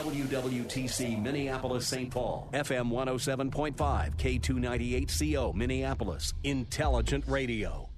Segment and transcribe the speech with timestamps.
[0.00, 2.10] WWTC Minneapolis St.
[2.10, 7.90] Paul, FM 107.5, K298CO Minneapolis, Intelligent Radio.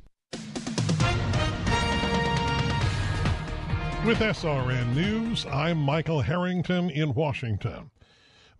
[4.04, 7.92] With SRN News, I'm Michael Harrington in Washington.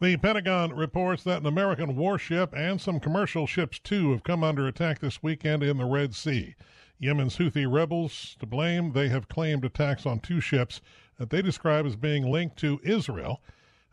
[0.01, 4.69] The Pentagon reports that an American warship and some commercial ships, too, have come under
[4.69, 6.55] attack this weekend in the Red Sea.
[7.01, 8.93] Yemen's Houthi rebels to blame.
[8.93, 10.81] They have claimed attacks on two ships
[11.19, 13.41] that they describe as being linked to Israel.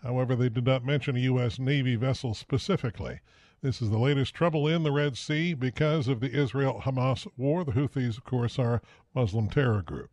[0.03, 1.59] However, they did not mention a U.S.
[1.59, 3.19] Navy vessel specifically.
[3.61, 7.65] This is the latest trouble in the Red Sea because of the Israel Hamas war.
[7.65, 8.81] The Houthis, of course, are a
[9.13, 10.09] Muslim terror group.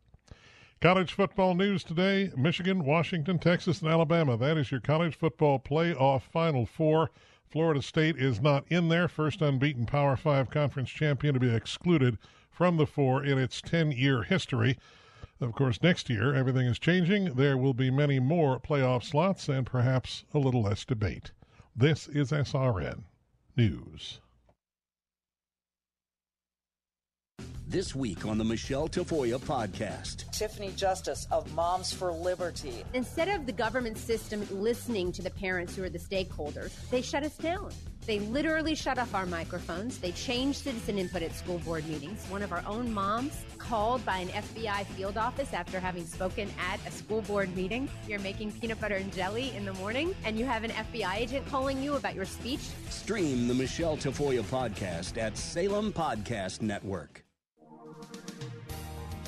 [0.80, 4.36] College football news today Michigan, Washington, Texas, and Alabama.
[4.36, 7.10] That is your college football playoff final four.
[7.48, 9.06] Florida State is not in there.
[9.06, 12.18] First unbeaten Power Five conference champion to be excluded
[12.50, 14.76] from the four in its 10 year history.
[15.38, 17.34] Of course, next year, everything is changing.
[17.34, 21.32] There will be many more playoff slots and perhaps a little less debate.
[21.76, 23.04] This is SRN
[23.54, 24.20] News.
[27.68, 30.30] This week on the Michelle Tafoya podcast.
[30.30, 32.84] Tiffany Justice of Moms for Liberty.
[32.94, 37.24] Instead of the government system listening to the parents who are the stakeholders, they shut
[37.24, 37.72] us down.
[38.06, 39.98] They literally shut off our microphones.
[39.98, 42.24] They changed citizen input at school board meetings.
[42.28, 46.78] One of our own moms called by an FBI field office after having spoken at
[46.86, 47.88] a school board meeting.
[48.06, 51.44] You're making peanut butter and jelly in the morning, and you have an FBI agent
[51.48, 52.60] calling you about your speech.
[52.90, 57.25] Stream the Michelle Tafoya podcast at Salem Podcast Network.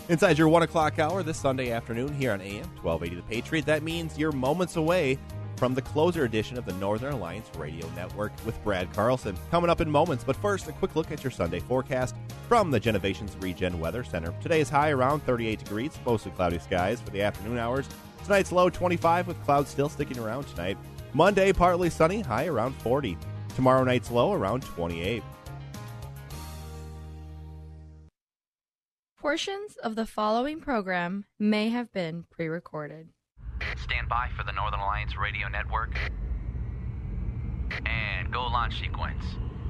[0.09, 3.67] Inside your 1 o'clock hour this Sunday afternoon here on AM 1280 The Patriot.
[3.67, 5.19] That means you're moments away
[5.57, 9.37] from the closer edition of the Northern Alliance Radio Network with Brad Carlson.
[9.51, 12.15] Coming up in moments, but first, a quick look at your Sunday forecast
[12.49, 14.33] from the Genovations Regen Weather Center.
[14.41, 17.87] Today's high around 38 degrees, mostly cloudy skies for the afternoon hours.
[18.25, 20.79] Tonight's low 25 with clouds still sticking around tonight.
[21.13, 23.19] Monday, partly sunny, high around 40.
[23.55, 25.23] Tomorrow night's low around 28.
[29.28, 33.11] Portions of the following program may have been pre recorded.
[33.77, 35.94] Stand by for the Northern Alliance Radio Network.
[37.84, 39.22] And go launch sequence.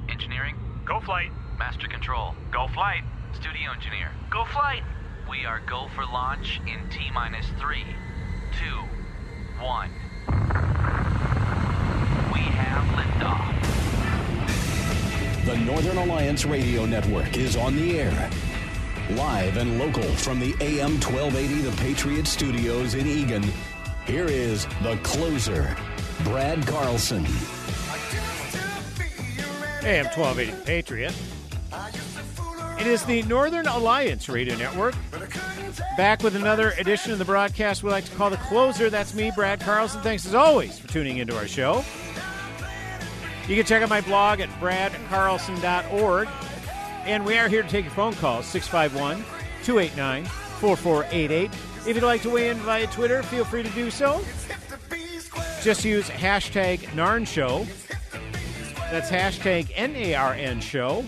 [0.08, 0.54] Engineering?
[0.84, 1.32] Go flight.
[1.58, 2.36] Master control?
[2.52, 3.02] Go flight.
[3.32, 4.12] Studio engineer?
[4.30, 4.84] Go flight.
[5.28, 7.82] We are go for launch in T minus three,
[8.60, 8.84] two,
[9.60, 9.91] one.
[12.32, 13.56] We have liftoff.
[15.47, 18.30] The Northern Alliance Radio Network is on the air.
[19.12, 23.42] Live and local from the AM 1280 The Patriot Studios in Eagan,
[24.04, 25.74] here is the closer,
[26.24, 27.24] Brad Carlson.
[29.82, 31.14] AM 1280 The Patriot.
[32.78, 34.94] It is the Northern Alliance Radio Network.
[35.97, 38.91] Back with another edition of the broadcast we like to call the closer.
[38.91, 40.02] That's me, Brad Carlson.
[40.02, 41.82] Thanks as always for tuning into our show.
[43.48, 46.28] You can check out my blog at bradcarlson.org.
[47.08, 49.24] And we are here to take your phone calls 651
[49.64, 51.50] 289 4488.
[51.86, 54.20] If you'd like to weigh in via Twitter, feel free to do so.
[55.62, 57.66] Just use hashtag NARN Show.
[58.91, 61.06] That's hashtag N A R N Show.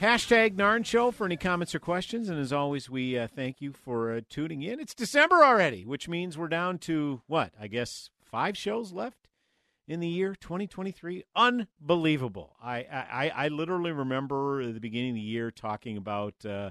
[0.00, 2.30] Hashtag NARN Show for any comments or questions.
[2.30, 4.80] And as always, we uh, thank you for uh, tuning in.
[4.80, 7.52] It's December already, which means we're down to what?
[7.60, 9.23] I guess five shows left
[9.86, 11.24] in the year 2023.
[11.36, 12.56] Unbelievable.
[12.62, 16.70] I, I, I literally remember at the beginning of the year talking about, uh,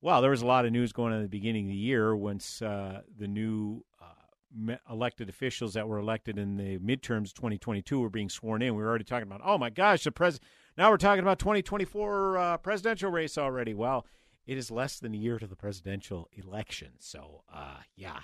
[0.00, 2.16] well, there was a lot of news going on at the beginning of the year
[2.16, 8.10] once uh, the new uh, elected officials that were elected in the midterms 2022 were
[8.10, 8.74] being sworn in.
[8.74, 10.40] We were already talking about, oh my gosh, the pres.
[10.76, 13.74] Now we're talking about 2024 uh, presidential race already.
[13.74, 14.06] Well,
[14.46, 16.92] it is less than a year to the presidential election.
[16.98, 18.20] So, uh, yeah,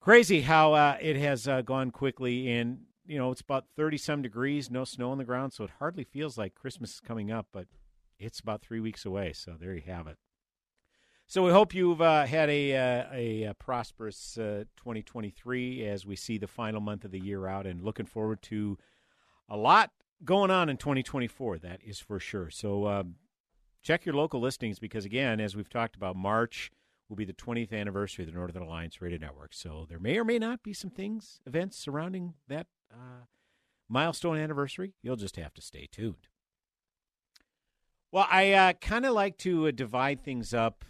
[0.00, 2.50] crazy how uh, it has uh, gone quickly.
[2.50, 2.78] And
[3.08, 6.04] you know, it's about 30 some degrees, no snow on the ground, so it hardly
[6.04, 7.66] feels like Christmas is coming up, but
[8.18, 9.32] it's about three weeks away.
[9.32, 10.18] So there you have it.
[11.26, 16.16] So we hope you've uh, had a, uh, a, a, prosperous uh, 2023 as we
[16.16, 18.78] see the final month of the year out and looking forward to
[19.48, 19.90] a lot
[20.24, 21.58] going on in 2024.
[21.58, 22.50] That is for sure.
[22.50, 23.16] So um,
[23.82, 26.70] check your local listings because, again, as we've talked about, March
[27.08, 29.52] will be the 20th anniversary of the Northern Alliance Radio Network.
[29.52, 33.24] So there may or may not be some things, events surrounding that uh,
[33.88, 34.94] milestone anniversary.
[35.02, 36.28] You'll just have to stay tuned.
[38.10, 40.84] Well, I uh, kind of like to uh, divide things up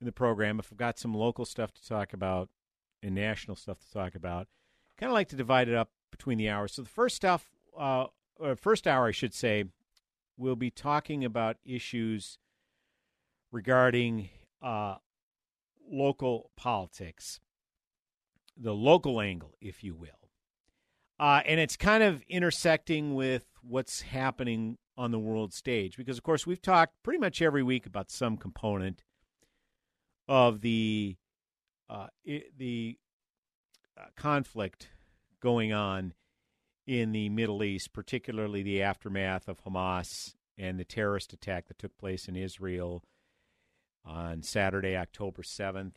[0.00, 0.58] in the program.
[0.58, 2.50] If I've got some local stuff to talk about
[3.02, 4.48] and national stuff to talk about,
[4.98, 6.74] kind of like to divide it up between the hours.
[6.74, 7.48] So the first stuff,
[7.78, 8.06] uh,
[8.56, 9.64] first hour, I should say,
[10.36, 12.38] we'll be talking about issues
[13.50, 14.28] regarding
[14.62, 14.96] uh,
[15.90, 17.40] local politics,
[18.56, 20.27] the local angle, if you will.
[21.20, 26.22] Uh, and it's kind of intersecting with what's happening on the world stage because, of
[26.24, 29.02] course, we've talked pretty much every week about some component
[30.28, 31.16] of the
[31.88, 32.98] uh, the
[33.98, 34.88] uh, conflict
[35.40, 36.12] going on
[36.86, 41.96] in the Middle East, particularly the aftermath of Hamas and the terrorist attack that took
[41.96, 43.02] place in Israel
[44.04, 45.92] on Saturday, October 7th.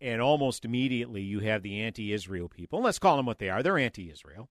[0.00, 2.82] And almost immediately, you have the anti-Israel people.
[2.82, 3.62] let's call them what they are.
[3.62, 4.50] They're anti-Israel.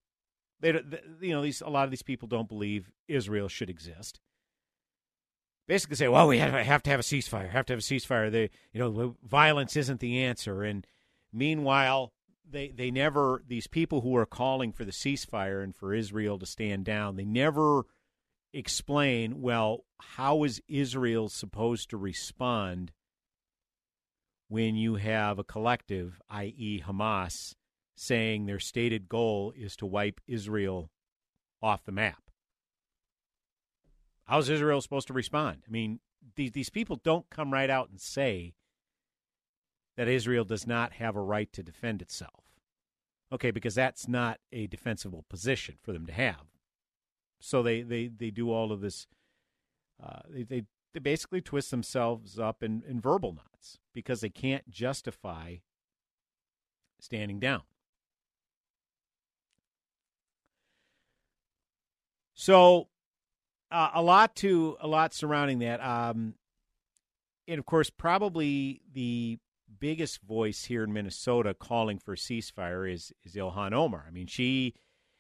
[0.60, 4.20] They, they, you know, these a lot of these people don't believe Israel should exist.
[5.68, 7.50] Basically, say, well, we have, have to have a ceasefire.
[7.50, 8.32] Have to have a ceasefire.
[8.32, 10.64] They, you know, violence isn't the answer.
[10.64, 10.88] And
[11.32, 12.14] meanwhile,
[12.50, 16.46] they they never these people who are calling for the ceasefire and for Israel to
[16.46, 17.16] stand down.
[17.16, 17.84] They never
[18.54, 22.92] explain, well, how is Israel supposed to respond
[24.54, 27.56] when you have a collective, i.e., Hamas,
[27.96, 30.92] saying their stated goal is to wipe Israel
[31.60, 32.22] off the map?
[34.26, 35.64] How's Israel supposed to respond?
[35.68, 36.02] I mean,
[36.36, 38.54] these, these people don't come right out and say
[39.98, 42.44] that Israel does not have a right to defend itself.
[43.32, 46.46] Okay, because that's not a defensible position for them to have.
[47.40, 49.08] So they, they, they do all of this.
[50.00, 54.70] Uh, they, they, they basically twist themselves up in, in verbal knots because they can't
[54.70, 55.56] justify
[57.00, 57.62] standing down.
[62.36, 62.88] So
[63.72, 65.84] uh, a lot to a lot surrounding that.
[65.84, 66.36] Um,
[67.48, 69.40] and of course, probably the
[69.80, 74.06] biggest voice here in Minnesota calling for ceasefire is is Ilhan Omar.
[74.08, 74.76] I mean, she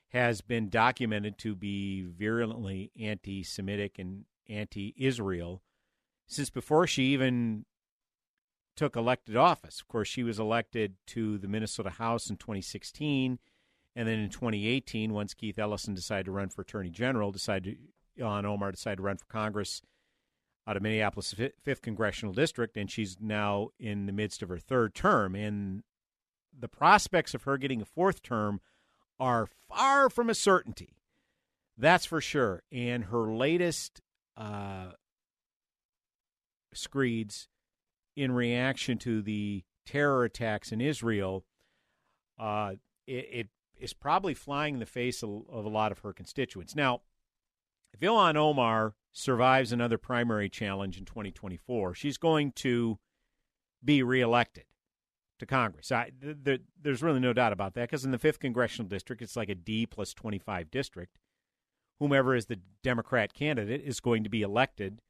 [0.09, 5.61] has been documented to be virulently anti Semitic and anti Israel
[6.27, 7.65] since before she even
[8.75, 9.79] took elected office.
[9.79, 13.39] Of course, she was elected to the Minnesota House in 2016.
[13.95, 17.77] And then in 2018, once Keith Ellison decided to run for Attorney General, decided
[18.17, 19.81] Ilhan Omar decided to run for Congress
[20.65, 24.95] out of Minneapolis' fifth congressional district, and she's now in the midst of her third
[24.95, 25.35] term.
[25.35, 25.83] And
[26.57, 28.61] the prospects of her getting a fourth term
[29.19, 30.95] are far from a certainty.
[31.77, 32.63] That's for sure.
[32.71, 34.01] And her latest
[34.37, 34.91] uh,
[36.73, 37.47] screeds
[38.15, 41.45] in reaction to the terror attacks in Israel,
[42.39, 42.73] uh,
[43.07, 43.47] it, it
[43.79, 46.75] is probably flying in the face of, of, a lot of her constituents.
[46.75, 47.01] Now,
[47.93, 52.99] if Ilhan Omar survives another primary challenge in 2024, she's going to
[53.83, 54.65] be reelected
[55.39, 55.91] to Congress.
[55.91, 59.35] I, th- there's really no doubt about that because in the 5th congressional district, it's
[59.35, 61.17] like a D plus 25 district.
[61.99, 65.01] Whomever is the Democrat candidate is going to be elected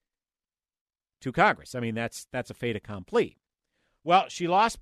[1.22, 1.76] to Congress.
[1.76, 3.38] I mean, that's that's a fait accompli.
[4.04, 4.80] Well, she lost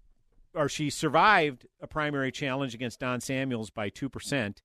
[0.54, 4.58] or she survived a primary challenge against Don Samuels by 2%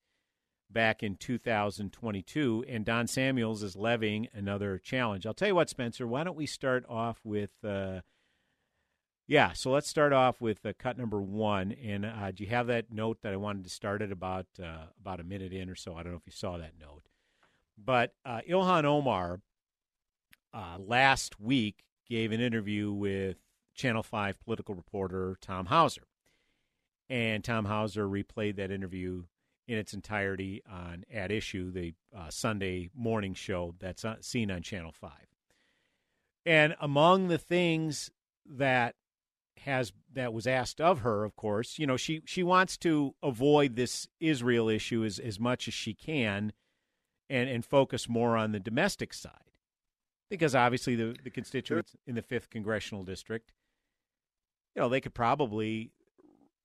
[0.68, 5.26] back in 2022 and Don Samuels is levying another challenge.
[5.26, 8.00] I'll tell you what, Spencer, why don't we start off with uh,
[9.28, 11.72] yeah, so let's start off with uh, cut number one.
[11.72, 14.86] And uh, do you have that note that I wanted to start at about uh,
[15.00, 15.94] about a minute in or so?
[15.94, 17.08] I don't know if you saw that note,
[17.76, 19.40] but uh, Ilhan Omar
[20.52, 23.36] uh, last week gave an interview with
[23.74, 26.06] Channel Five political reporter Tom Hauser,
[27.08, 29.24] and Tom Hauser replayed that interview
[29.68, 34.92] in its entirety on At Issue, the uh, Sunday morning show that's seen on Channel
[34.92, 35.26] Five.
[36.44, 38.10] And among the things
[38.48, 38.94] that
[39.58, 43.74] has that was asked of her, of course, you know, she she wants to avoid
[43.74, 46.52] this Israel issue as, as much as she can
[47.28, 49.32] and and focus more on the domestic side.
[50.28, 53.52] Because obviously the, the constituents in the fifth congressional district,
[54.74, 55.92] you know, they could probably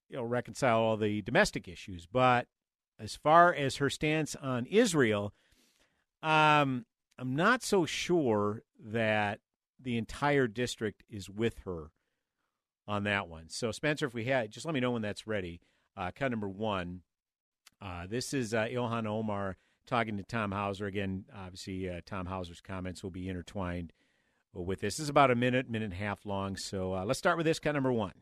[0.08, 2.06] you know reconcile all the domestic issues.
[2.06, 2.46] But
[2.98, 5.32] as far as her stance on Israel,
[6.22, 6.86] um,
[7.18, 9.40] I'm not so sure that
[9.80, 11.90] the entire district is with her
[12.86, 13.48] on that one.
[13.48, 15.60] So, Spencer, if we had, just let me know when that's ready.
[15.96, 17.02] Uh, cut number one.
[17.80, 20.86] Uh, this is uh, Ilhan Omar talking to Tom Hauser.
[20.86, 23.92] Again, obviously, uh, Tom Hauser's comments will be intertwined
[24.54, 24.96] with this.
[24.96, 26.56] This is about a minute, minute and a half long.
[26.56, 28.12] So uh, let's start with this cut number one.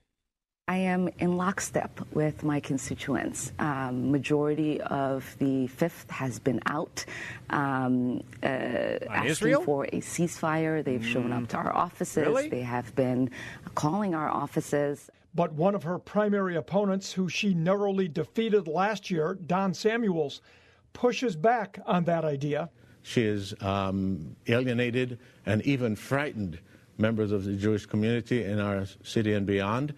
[0.69, 3.51] I am in lockstep with my constituents.
[3.59, 7.05] Um, majority of the fifth has been out
[7.51, 9.63] um, uh, asking Israel?
[9.63, 10.85] for a ceasefire.
[10.85, 12.25] They've shown up to our offices.
[12.25, 12.49] Really?
[12.49, 13.31] They have been
[13.75, 15.11] calling our offices.
[15.35, 20.41] But one of her primary opponents, who she narrowly defeated last year, Don Samuels,
[20.93, 22.71] pushes back on that idea.
[23.03, 26.59] She has um, alienated and even frightened
[26.99, 29.95] members of the Jewish community in our city and beyond,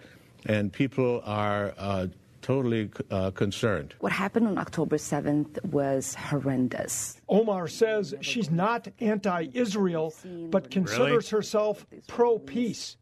[0.46, 2.06] and people are uh,
[2.42, 3.94] totally uh, concerned.
[4.00, 7.20] What happened on October 7th was horrendous.
[7.28, 10.14] Omar says she's not anti Israel,
[10.50, 12.96] but considers herself pro peace.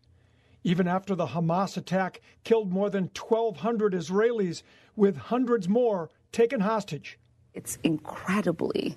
[0.63, 4.63] Even after the Hamas attack killed more than 1,200 Israelis,
[4.95, 7.19] with hundreds more taken hostage.
[7.55, 8.97] It's incredibly,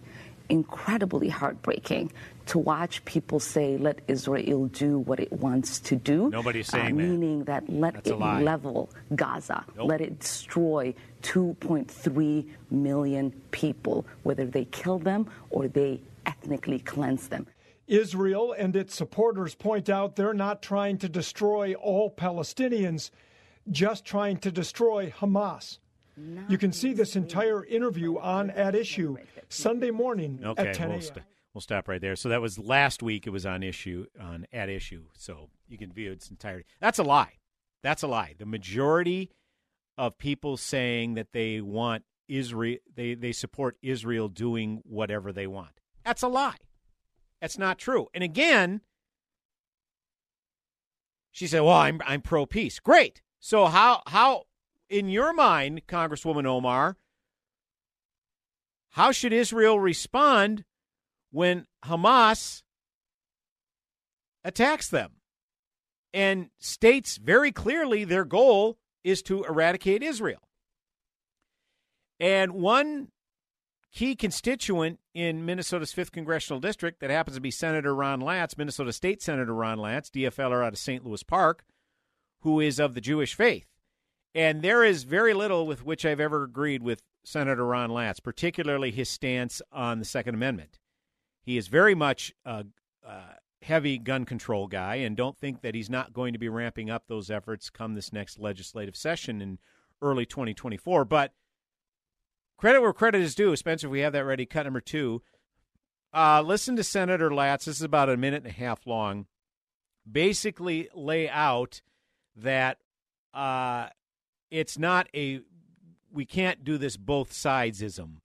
[0.50, 2.12] incredibly heartbreaking
[2.48, 6.30] to watch people say, let Israel do what it wants to do.
[6.30, 7.04] Nobody's uh, saying that.
[7.04, 9.88] Meaning that let That's it level Gaza, Nope.
[9.90, 10.94] let it destroy
[11.24, 17.48] 2.3 million people, whether they kill them or they ethnically cleanse them.
[17.88, 23.10] Israel and its supporters point out they're not trying to destroy all Palestinians,
[23.72, 25.80] just trying to destroy Hamas.
[26.48, 29.18] You can see this entire interview on At Issue
[29.50, 32.16] Sunday morning Okay, at 10 we'll, st- we'll stop right there.
[32.16, 33.26] So that was last week.
[33.26, 36.66] It was on issue on at issue, so you can view its entirety.
[36.80, 37.34] That's a lie.
[37.82, 38.36] That's a lie.
[38.38, 39.32] The majority
[39.98, 45.80] of people saying that they want Israel, they they support Israel doing whatever they want.
[46.06, 46.58] That's a lie.
[47.42, 48.08] That's not true.
[48.14, 48.82] And again,
[51.32, 53.22] she said, "Well, I'm I'm pro peace." Great.
[53.40, 54.46] So how how
[54.94, 56.98] in your mind, Congresswoman Omar,
[58.92, 60.66] how should Israel respond
[61.32, 62.62] when Hamas
[64.44, 65.14] attacks them
[66.14, 70.48] and states very clearly their goal is to eradicate Israel?
[72.20, 73.08] And one
[73.92, 78.94] key constituent in Minnesota's 5th congressional district that happens to be Senator Ron Latz, Minnesota
[78.94, 81.04] State Senator Ron Latz, DFLer out of St.
[81.04, 81.66] Louis Park,
[82.42, 83.73] who is of the Jewish faith.
[84.36, 88.92] And there is very little with which I've ever agreed with Senator Ron Latz, particularly
[88.92, 90.80] his stance on the Second Amendment.
[91.44, 92.66] He is very much a,
[93.04, 93.22] a
[93.62, 97.04] heavy gun control guy, and don't think that he's not going to be ramping up
[97.08, 99.60] those efforts come this next legislative session in
[100.02, 101.06] early 2024.
[101.06, 101.34] But
[102.58, 103.56] credit where credit is due.
[103.56, 105.22] Spencer, if we have that ready, cut number two.
[106.14, 107.66] Uh, listen to Senator Latz.
[107.66, 109.26] This is about a minute and a half long.
[110.10, 111.82] Basically, lay out
[112.36, 112.78] that
[113.34, 113.88] uh,
[114.54, 115.42] it's not a
[116.14, 118.18] we can't do this both sidesism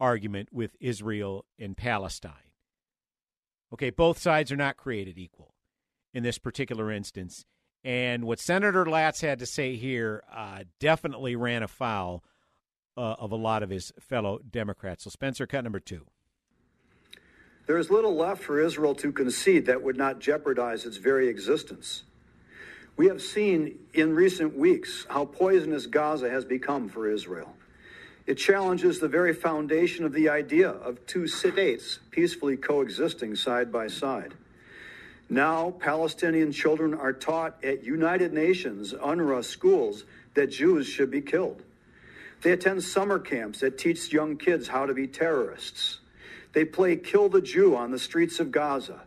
[0.00, 2.32] argument with Israel and Palestine.
[3.72, 5.54] Okay, both sides are not created equal
[6.12, 7.44] in this particular instance.
[7.84, 12.24] And what Senator Latz had to say here uh, definitely ran afoul
[12.96, 15.04] uh, of a lot of his fellow Democrats.
[15.04, 16.06] So, Spencer, cut number two.
[17.66, 22.02] There is little left for Israel to concede that would not jeopardize its very existence.
[22.98, 27.54] We have seen in recent weeks how poisonous Gaza has become for Israel.
[28.26, 33.86] It challenges the very foundation of the idea of two states peacefully coexisting side by
[33.86, 34.34] side.
[35.30, 41.62] Now, Palestinian children are taught at United Nations UNRWA schools that Jews should be killed.
[42.42, 46.00] They attend summer camps that teach young kids how to be terrorists.
[46.52, 49.02] They play Kill the Jew on the streets of Gaza.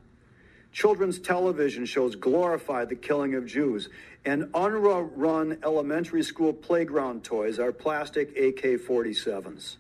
[0.72, 3.90] Children's television shows glorify the killing of Jews,
[4.24, 9.76] and UNRWA run elementary school playground toys are plastic AK 47s.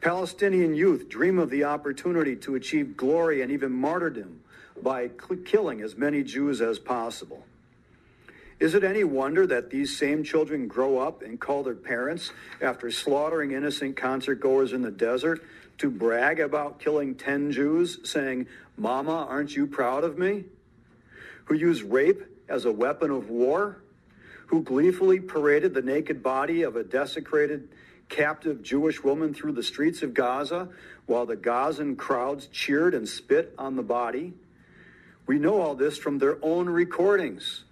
[0.00, 4.40] Palestinian youth dream of the opportunity to achieve glory and even martyrdom
[4.80, 5.10] by
[5.44, 7.44] killing as many Jews as possible.
[8.60, 12.90] Is it any wonder that these same children grow up and call their parents after
[12.90, 15.42] slaughtering innocent concert goers in the desert
[15.78, 20.44] to brag about killing 10 Jews, saying, Mama, aren't you proud of me?
[21.46, 23.78] Who use rape as a weapon of war?
[24.48, 27.68] Who gleefully paraded the naked body of a desecrated
[28.08, 30.68] captive Jewish woman through the streets of Gaza
[31.06, 34.34] while the Gazan crowds cheered and spit on the body?
[35.26, 37.64] We know all this from their own recordings.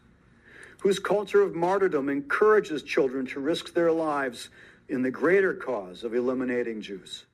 [0.80, 4.50] Whose culture of martyrdom encourages children to risk their lives
[4.88, 7.25] in the greater cause of eliminating Jews.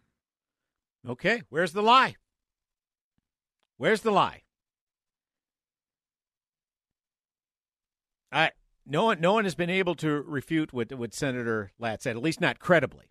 [1.08, 2.16] Okay, where's the lie?
[3.76, 4.42] Where's the lie?
[8.30, 8.52] I
[8.86, 12.22] no one no one has been able to refute what what Senator Latz said, at
[12.22, 13.06] least not credibly.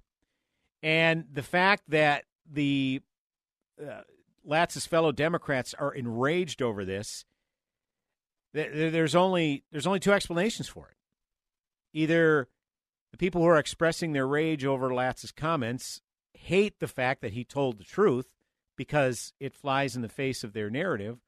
[0.82, 3.02] And the fact that the
[3.82, 4.02] uh,
[4.44, 7.26] Latz's fellow Democrats are enraged over this,
[8.54, 10.98] there's only there's only two explanations for it.
[11.94, 12.48] Either
[13.12, 16.02] the people who are expressing their rage over Latz's comments
[16.34, 18.28] hate the fact that he told the truth
[18.76, 21.20] because it flies in the face of their narrative,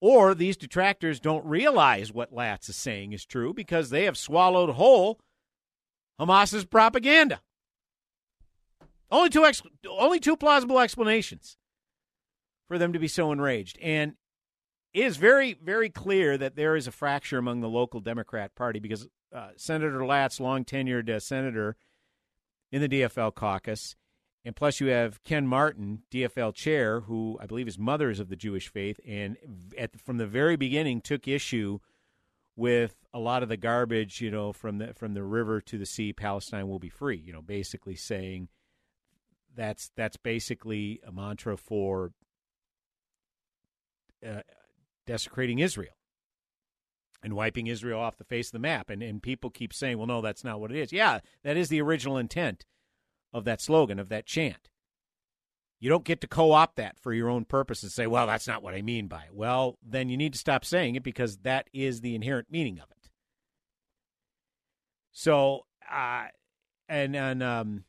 [0.00, 4.70] or these detractors don't realize what Latz is saying is true because they have swallowed
[4.70, 5.18] whole
[6.18, 7.40] Hamas's propaganda.
[9.10, 11.56] Only two ex- only two plausible explanations
[12.68, 13.78] for them to be so enraged.
[13.80, 14.14] And
[14.92, 18.80] it is very, very clear that there is a fracture among the local Democrat Party
[18.80, 21.76] because uh, Senator Latz, long tenured uh, senator
[22.72, 23.94] in the DFL caucus,
[24.46, 28.28] and plus you have Ken Martin, DFL chair, who I believe his mother is of
[28.28, 29.36] the Jewish faith, and
[29.76, 31.80] at, from the very beginning took issue
[32.54, 35.84] with a lot of the garbage, you know, from the from the river to the
[35.84, 37.16] sea, Palestine will be free.
[37.16, 38.46] You know, basically saying
[39.52, 42.12] that's that's basically a mantra for
[44.24, 44.42] uh,
[45.08, 45.96] desecrating Israel
[47.20, 48.90] and wiping Israel off the face of the map.
[48.90, 50.92] And, and people keep saying, well, no, that's not what it is.
[50.92, 52.64] Yeah, that is the original intent
[53.36, 54.70] of that slogan, of that chant.
[55.78, 58.48] You don't get to co opt that for your own purpose and say, well, that's
[58.48, 59.34] not what I mean by it.
[59.34, 62.90] Well, then you need to stop saying it because that is the inherent meaning of
[62.90, 63.10] it.
[65.12, 66.28] So, uh,
[66.88, 67.84] and, and um,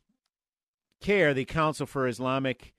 [1.01, 2.73] CAIR, the Council for Islamic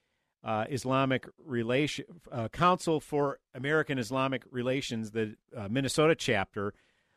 [0.44, 6.74] uh, Islamic Relation uh, Council for American Islamic Relations, the uh, Minnesota chapter,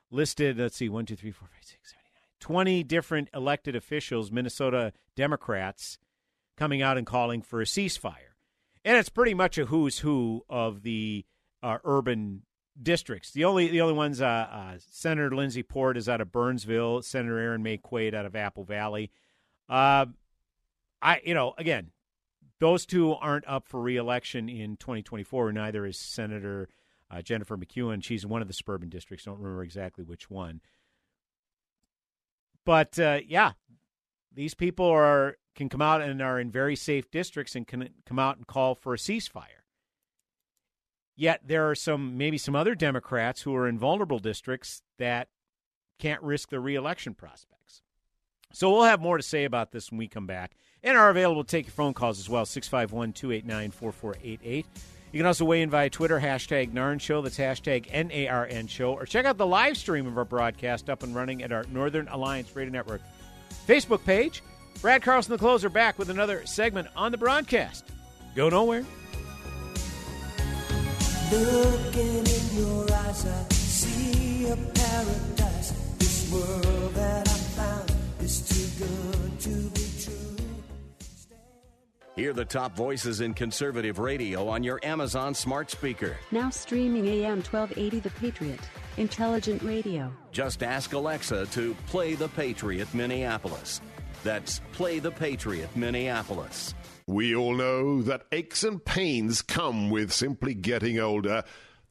[0.10, 0.58] listed.
[0.58, 2.01] Let's see, one, two, three, four, five, six, seven,
[2.42, 5.98] eight, nine, twenty different elected officials, Minnesota Democrats,
[6.58, 8.36] coming out and calling for a ceasefire,
[8.84, 11.26] and it's pretty much a who's who of the
[11.64, 12.44] uh, urban
[12.82, 13.32] districts.
[13.32, 17.38] The only the only ones, uh, uh, Senator Lindsey Port is out of Burnsville, Senator
[17.40, 19.12] Erin Maye Quade out of Apple Valley.
[21.02, 21.92] I, you know, again,
[22.60, 25.52] those two aren't up for reelection in 2024.
[25.52, 26.70] Neither is Senator
[27.10, 28.04] uh, Jennifer McEwen.
[28.04, 29.26] She's in one of the suburban districts.
[29.26, 30.62] Don't remember exactly which one.
[32.66, 33.54] But uh, yeah,
[34.34, 38.20] these people are can come out and are in very safe districts and can come
[38.20, 39.66] out and call for a ceasefire.
[41.16, 45.28] Yet there are some maybe some other Democrats who are in vulnerable districts that
[46.00, 47.82] can't risk their reelection prospects.
[48.54, 51.44] So we'll have more to say about this when we come back and are available
[51.44, 54.66] to take your phone calls as well 651 289 4488.
[55.12, 57.22] You can also weigh in via Twitter, hashtag NARN Show.
[57.22, 58.94] That's hashtag N-A-R-N Show.
[58.94, 62.08] Or check out the live stream of our broadcast up and running at our Northern
[62.08, 63.02] Alliance Radio Network
[63.68, 64.42] Facebook page.
[64.82, 67.86] Brad Carlson, the closer, back with another segment on the broadcast.
[68.36, 68.86] Go nowhere.
[71.32, 75.72] Looking in your eyes, I see a paradise.
[75.98, 79.71] This world that I found is too good to
[82.22, 86.18] Hear the top voices in conservative radio on your Amazon smart speaker.
[86.30, 88.60] Now streaming AM 1280 The Patriot.
[88.98, 90.14] Intelligent radio.
[90.32, 93.82] Just ask Alexa to play The Patriot Minneapolis.
[94.24, 96.76] That's Play the Patriot Minneapolis.
[97.08, 101.44] We all know that aches and pains come with simply getting older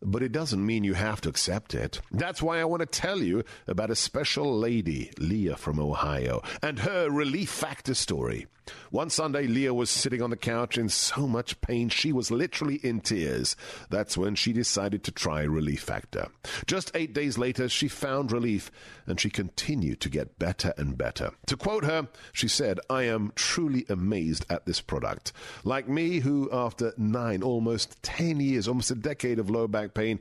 [0.03, 2.01] but it doesn't mean you have to accept it.
[2.11, 6.79] That's why I want to tell you about a special lady, Leah from Ohio, and
[6.79, 8.47] her relief factor story.
[8.91, 12.77] One Sunday, Leah was sitting on the couch in so much pain she was literally
[12.77, 13.57] in tears.
[13.89, 16.29] That's when she decided to try Relief Factor.
[16.67, 18.71] Just eight days later, she found relief
[19.07, 21.33] and she continued to get better and better.
[21.47, 25.33] To quote her, she said, I am truly amazed at this product.
[25.65, 30.21] Like me, who after nine, almost ten years, almost a decade of low back pain,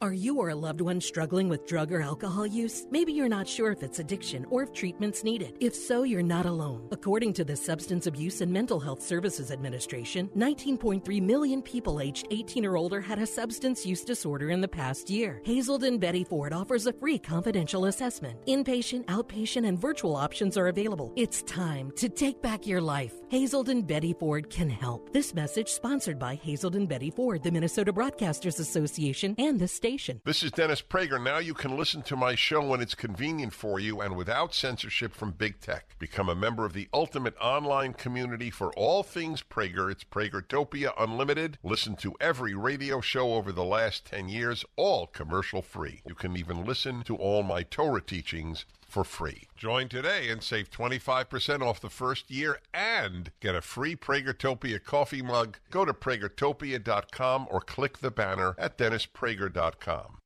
[0.00, 2.86] Are you or a loved one struggling with drug or alcohol use?
[2.90, 5.58] Maybe you're not sure if it's addiction or if treatment's needed.
[5.60, 6.88] If so, you're not alone.
[6.90, 12.64] According to the Substance Abuse and Mental Health Services Administration, 19.3 million people aged 18
[12.64, 15.42] or older had a substance use disorder in the past year.
[15.44, 18.40] Hazelden Betty Ford offers a free confidential assessment.
[18.46, 21.12] Inpatient, outpatient, and virtual options are available.
[21.16, 23.12] It's time to take back your life.
[23.28, 25.12] Hazelden Betty Ford can help.
[25.12, 30.20] This message sponsored by Hazelden Betty Ford, the Minnesota Broadcasters Association and this station.
[30.24, 31.22] This is Dennis Prager.
[31.22, 35.14] Now you can listen to my show when it's convenient for you and without censorship
[35.14, 35.96] from big tech.
[35.98, 39.90] Become a member of the ultimate online community for all things Prager.
[39.90, 41.58] It's Pragertopia Unlimited.
[41.62, 46.02] Listen to every radio show over the last 10 years, all commercial free.
[46.06, 49.44] You can even listen to all my Torah teachings for free.
[49.56, 55.22] Join today and save 25% off the first year and get a free Pragertopia coffee
[55.22, 55.58] mug.
[55.70, 60.18] Go to pragertopia.com or click the banner at dennisprager.com.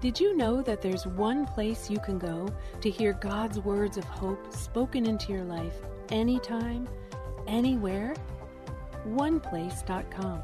[0.00, 2.48] Did you know that there's one place you can go
[2.80, 5.74] to hear God's words of hope spoken into your life
[6.10, 6.88] anytime,
[7.48, 8.14] anywhere?
[9.08, 10.42] OnePlace.com.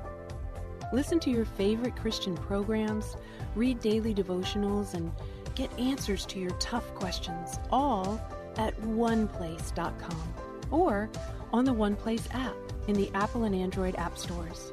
[0.92, 3.16] Listen to your favorite Christian programs,
[3.54, 5.12] read daily devotionals, and
[5.54, 8.20] Get answers to your tough questions all
[8.56, 10.34] at oneplace.com
[10.70, 11.10] or
[11.52, 12.54] on the OnePlace app
[12.88, 14.72] in the Apple and Android app stores.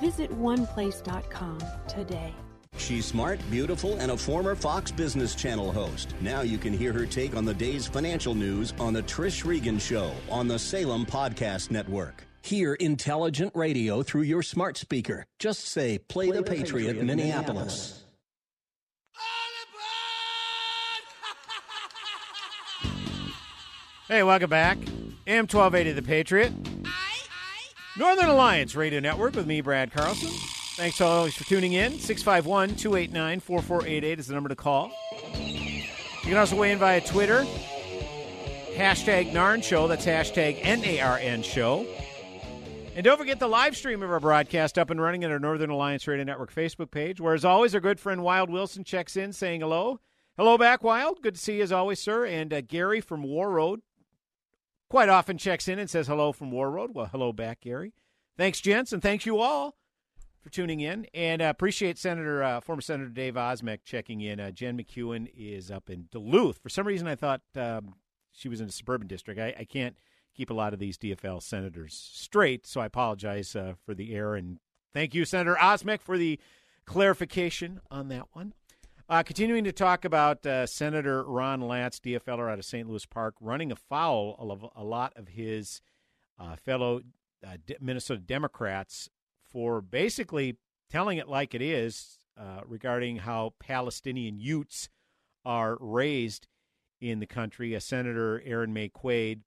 [0.00, 2.34] Visit oneplace.com today.
[2.76, 6.14] She's smart, beautiful, and a former Fox Business Channel host.
[6.20, 9.78] Now you can hear her take on the day's financial news on The Trish Regan
[9.78, 12.24] Show on the Salem Podcast Network.
[12.42, 15.26] Hear intelligent radio through your smart speaker.
[15.38, 17.36] Just say, Play, Play the, Patriot, Patriot Minneapolis.
[17.36, 18.04] Minneapolis.
[24.10, 24.76] Hey, welcome back.
[25.28, 26.52] AM 1280 The Patriot.
[27.96, 30.30] Northern Alliance Radio Network with me, Brad Carlson.
[30.74, 31.92] Thanks always for tuning in.
[31.92, 34.90] 651 289 4488 is the number to call.
[35.32, 35.84] You
[36.24, 37.46] can also weigh in via Twitter.
[38.74, 39.86] Hashtag NARN Show.
[39.86, 41.86] That's hashtag N A R N Show.
[42.96, 45.70] And don't forget the live stream of our broadcast up and running at our Northern
[45.70, 49.32] Alliance Radio Network Facebook page, where, as always, our good friend Wild Wilson checks in
[49.32, 50.00] saying hello.
[50.36, 51.22] Hello back, Wild.
[51.22, 52.26] Good to see you as always, sir.
[52.26, 53.82] And uh, Gary from Warroad
[54.90, 56.92] quite often checks in and says hello from Warroad.
[56.92, 57.94] Well, hello back, Gary.
[58.36, 59.76] Thanks, gents, and thanks you all
[60.40, 61.06] for tuning in.
[61.14, 64.40] And uh, appreciate Senator, uh, former Senator Dave Osmek checking in.
[64.40, 66.58] Uh, Jen McEwen is up in Duluth.
[66.58, 67.94] For some reason, I thought um,
[68.32, 69.40] she was in a suburban district.
[69.40, 69.96] I, I, can't
[70.34, 74.34] keep a lot of these DFL senators straight, so I apologize uh, for the error.
[74.34, 74.58] And
[74.92, 76.40] thank you, Senator Osmek, for the
[76.86, 78.54] clarification on that one.
[79.10, 82.88] Uh, continuing to talk about uh, Senator Ron Latz, DFLer out of St.
[82.88, 85.82] Louis Park, running afoul of a lot of his
[86.38, 87.00] uh, fellow
[87.44, 89.10] uh, Minnesota Democrats
[89.42, 94.88] for basically telling it like it is uh, regarding how Palestinian Utes
[95.44, 96.46] are raised
[97.00, 97.74] in the country.
[97.74, 99.40] A Senator Erin Maye Quade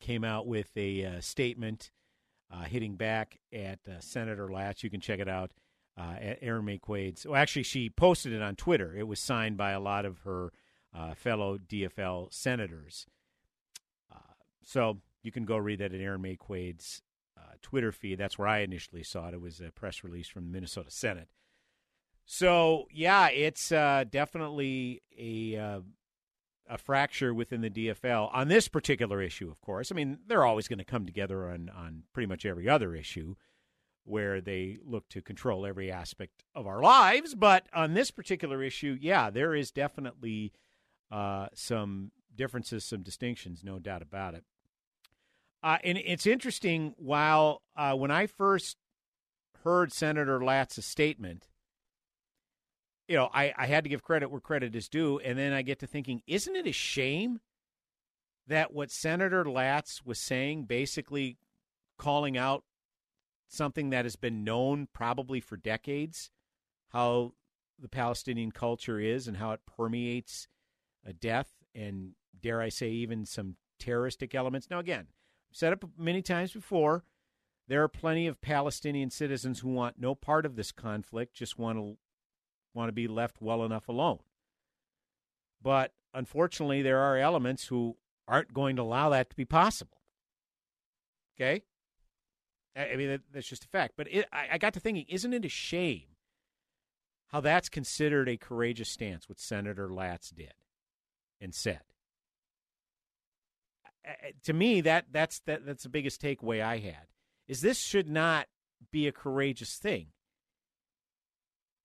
[0.00, 1.90] came out with a statement
[2.64, 4.82] hitting back at Senator Latz.
[4.82, 5.50] You can check it out
[5.96, 7.26] uh, Erin Maye Quade's.
[7.26, 8.96] Well, actually, she posted it on Twitter.
[8.96, 10.52] It was signed by a lot of her
[10.94, 13.06] uh, fellow DFL senators.
[14.12, 17.02] Uh, so you can go read that at Maye Quade's
[17.36, 18.18] uh, Twitter feed.
[18.18, 19.34] That's where I initially saw it.
[19.34, 21.28] It was a press release from the Minnesota Senate.
[22.26, 25.80] So yeah, it's uh, definitely a uh,
[26.68, 29.50] a fracture within the DFL on this particular issue.
[29.50, 32.68] Of course, I mean they're always going to come together on on pretty much every
[32.68, 33.34] other issue
[34.04, 37.34] where they look to control every aspect of our lives.
[37.34, 40.52] But on this particular issue, yeah, there is definitely
[41.10, 44.44] uh, some differences, some distinctions, no doubt about it.
[45.62, 46.94] Uh, and it's interesting.
[46.98, 48.76] While uh, when I first
[49.62, 51.48] heard Senator Latz's statement,
[53.08, 55.62] you know, I, I had to give credit where credit is due, and then I
[55.62, 57.40] get to thinking, isn't it a shame
[58.46, 61.38] that what Senator Latz was saying, basically
[61.96, 62.64] calling out
[63.48, 66.30] something that has been known probably for decades
[66.88, 67.32] how
[67.78, 70.48] the Palestinian culture is and how it permeates
[71.04, 74.68] a death and, dare I say, even some terroristic elements.
[74.70, 75.08] Now, again,
[75.50, 77.04] I've said it many times before.
[77.66, 81.78] There are plenty of Palestinian citizens who want no part of this conflict, just want
[81.78, 81.96] to
[82.74, 84.18] want to be left well enough alone.
[85.62, 87.96] But unfortunately, there are elements who
[88.28, 89.98] aren't going to allow that to be possible.
[91.36, 91.62] Okay?
[92.76, 93.94] I mean, that, that's just a fact.
[93.96, 96.06] But it, I, I got to thinking, isn't it a shame
[97.28, 100.54] how that's considered a courageous stance, what Senator Latz did
[101.40, 101.80] and said?
[104.44, 107.06] to me, that that's that, that's the biggest takeaway I had.
[107.48, 108.48] Is this should not
[108.90, 110.08] be a courageous thing.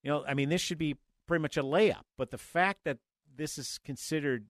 [0.04, 0.95] You know, I mean, this should be
[1.28, 2.04] pretty much a layup.
[2.17, 2.97] But the fact that
[3.36, 4.45] this is considered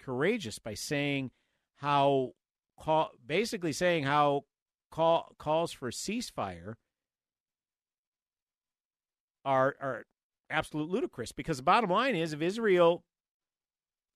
[0.00, 1.30] courageous by saying
[1.76, 2.32] how,
[3.26, 4.44] basically saying how
[4.90, 6.74] call, calls for ceasefire
[9.44, 10.04] are are
[10.50, 13.04] absolute ludicrous because the bottom line is if Israel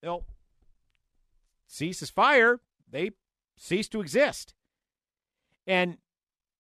[0.03, 0.25] you know,
[1.67, 3.13] ceases fire, they
[3.57, 4.55] cease to exist.
[5.67, 5.99] And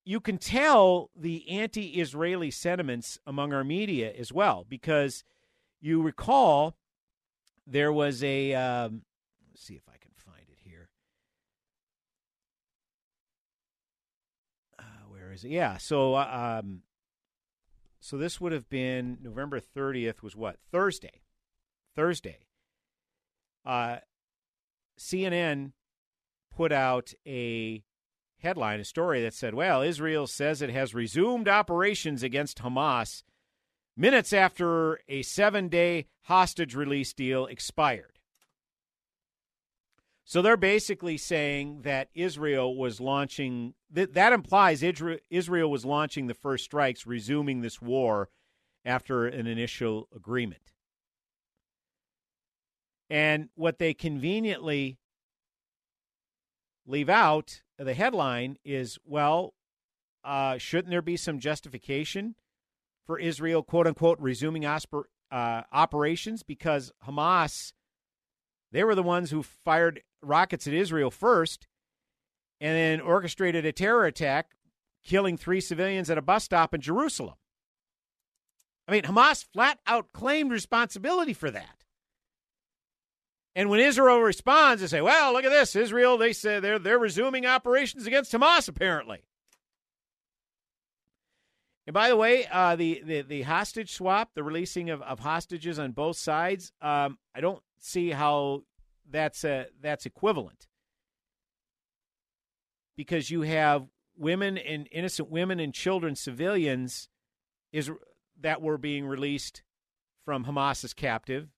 [0.04, 5.24] you can tell the anti-Israeli sentiments among our media as well, because
[5.80, 6.76] you recall
[7.66, 8.54] there was a.
[8.54, 9.02] Um,
[9.50, 10.88] let's see if I can find it here.
[14.78, 15.50] Uh, where is it?
[15.50, 15.78] Yeah.
[15.78, 16.82] So, uh, um,
[18.00, 20.22] so this would have been November thirtieth.
[20.22, 21.22] Was what Thursday?
[21.94, 22.38] Thursday.
[23.64, 23.98] Uh,
[24.98, 25.72] CNN
[26.54, 27.82] put out a
[28.38, 33.22] headline, a story that said, well, Israel says it has resumed operations against Hamas
[33.96, 38.11] minutes after a seven day hostage release deal expired.
[40.24, 46.34] So they're basically saying that Israel was launching, that, that implies Israel was launching the
[46.34, 48.28] first strikes, resuming this war
[48.84, 50.72] after an initial agreement.
[53.10, 54.98] And what they conveniently
[56.86, 59.54] leave out the headline is well,
[60.24, 62.36] uh, shouldn't there be some justification
[63.06, 66.42] for Israel, quote unquote, resuming osper, uh, operations?
[66.42, 67.72] Because Hamas,
[68.70, 71.66] they were the ones who fired rockets at Israel first
[72.60, 74.52] and then orchestrated a terror attack,
[75.04, 77.34] killing three civilians at a bus stop in Jerusalem.
[78.86, 81.84] I mean, Hamas flat out claimed responsibility for that.
[83.54, 86.16] And when Israel responds, they say, "Well, look at this, Israel.
[86.16, 89.24] They say they're they're resuming operations against Hamas, apparently."
[91.86, 95.78] And by the way, uh, the, the the hostage swap, the releasing of, of hostages
[95.78, 98.62] on both sides, um, I don't see how
[99.12, 100.66] that's a, that's equivalent
[102.96, 107.08] because you have women and innocent women and children, civilians,
[107.72, 107.90] is
[108.40, 109.62] that were being released
[110.24, 111.48] from Hamas's captive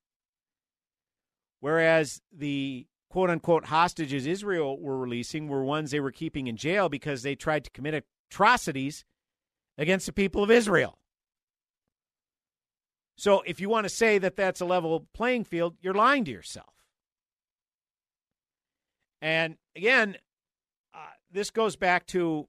[1.65, 6.91] Whereas the quote unquote hostages Israel were releasing were ones they were keeping in jail
[6.91, 9.07] because they tried to commit atrocities
[9.79, 10.99] against the people of Israel.
[13.17, 16.31] So if you want to say that that's a level playing field, you're lying to
[16.31, 16.74] yourself.
[19.25, 20.19] And again,
[20.95, 20.99] uh,
[21.33, 22.47] this goes back to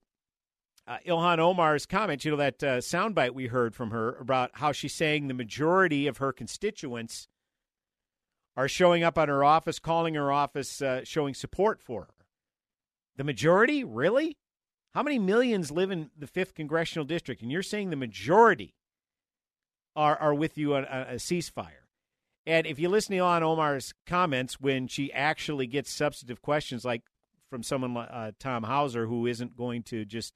[0.86, 4.74] uh, Ilhan Omar's comment, you know, that uh, soundbite we heard from her about how
[4.74, 7.30] she's saying the majority of her constituents
[8.58, 12.26] are showing up on her office, calling her office, uh, showing support for her.
[13.16, 13.86] The majority?
[13.86, 14.38] Really?
[14.94, 17.42] How many millions live in the 5th Congressional District?
[17.42, 18.76] And you're saying the majority
[19.96, 21.85] are, are with you on a, a ceasefire.
[22.48, 27.04] And if you listen to Ilhan Omar's comments when she actually gets substantive questions like
[27.50, 30.36] from someone like uh, Tom Hauser, who isn't going to just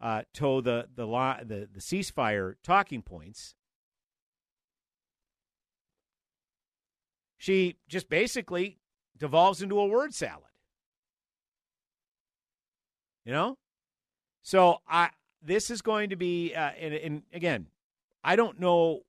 [0.00, 3.54] uh, toe the, the, the, the ceasefire talking points,
[7.36, 8.78] she just basically
[9.16, 10.42] devolves into a word salad.
[13.24, 13.58] You know?
[14.42, 15.10] So I
[15.42, 17.66] this is going to be uh, and, and again,
[18.22, 19.02] I don't know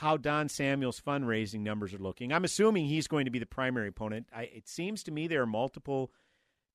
[0.00, 2.32] how Don Samuel's fundraising numbers are looking.
[2.32, 4.26] I'm assuming he's going to be the primary opponent.
[4.34, 6.12] I, it seems to me there are multiple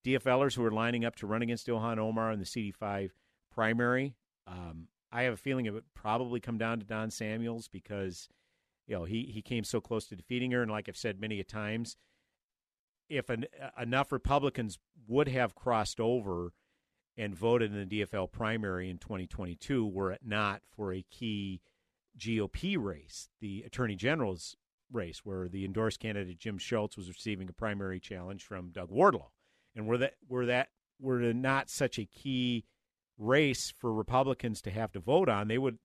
[0.05, 3.11] DFLers who are lining up to run against Ilhan Omar in the CD5
[3.53, 4.15] primary.
[4.47, 8.29] Um, I have a feeling it would probably come down to Don Samuels because–
[8.87, 10.61] you know, he, he came so close to defeating her.
[10.61, 11.95] And like I've said many a times,
[13.09, 13.45] if an,
[13.79, 16.53] enough Republicans would have crossed over
[17.15, 21.61] and voted in the DFL primary in 2022, were it not for a key
[22.17, 24.55] GOP race, the Attorney General's
[24.91, 29.29] race, where the endorsed candidate Jim Schultz was receiving a primary challenge from Doug Wardlow,
[29.75, 32.65] and were that were that were not such a key
[33.17, 35.77] race for Republicans to have to vote on, they would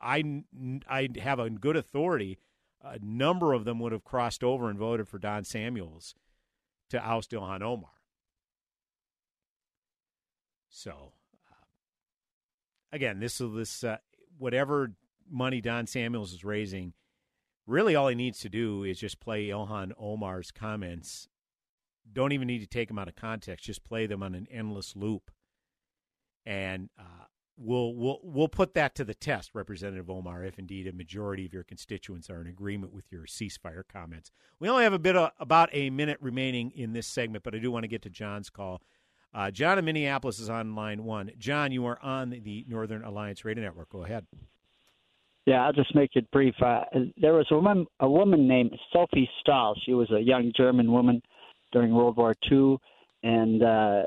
[0.00, 0.44] I,
[0.88, 2.38] I have a good authority.
[2.82, 6.14] A number of them would have crossed over and voted for Don Samuels
[6.88, 7.90] to oust Ilhan Omar.
[10.70, 11.12] So,
[11.50, 11.64] uh,
[12.92, 13.98] again, this is this uh,
[14.38, 14.92] whatever
[15.30, 16.92] money Don Samuels is raising,
[17.66, 21.28] really all he needs to do is just play Ilhan Omar's comments.
[22.12, 24.96] Don't even need to take them out of context; just play them on an endless
[24.96, 25.30] loop,
[26.44, 30.92] and uh, we'll we'll we'll put that to the test, Representative Omar, if indeed a
[30.92, 34.32] majority of your constituents are in agreement with your ceasefire comments.
[34.58, 37.58] We only have a bit of, about a minute remaining in this segment, but I
[37.58, 38.82] do want to get to John's call.
[39.32, 41.30] Uh, John in Minneapolis is on line one.
[41.38, 43.90] John, you are on the Northern Alliance Radio Network.
[43.90, 44.26] Go ahead.
[45.50, 46.54] Yeah, I'll just make it brief.
[46.62, 46.84] Uh,
[47.20, 49.74] there was a woman, a woman named Sophie Scholl.
[49.84, 51.20] She was a young German woman
[51.72, 52.76] during World War II,
[53.24, 54.02] and uh,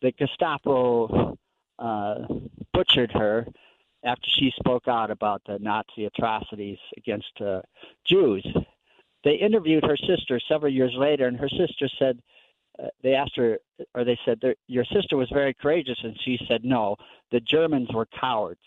[0.00, 1.36] the Gestapo
[1.78, 2.14] uh,
[2.72, 3.46] butchered her
[4.06, 7.60] after she spoke out about the Nazi atrocities against uh,
[8.06, 8.46] Jews.
[9.22, 12.22] They interviewed her sister several years later, and her sister said
[12.82, 13.58] uh, they asked her,
[13.94, 16.96] or they said, "Your sister was very courageous," and she said, "No,
[17.32, 18.60] the Germans were cowards."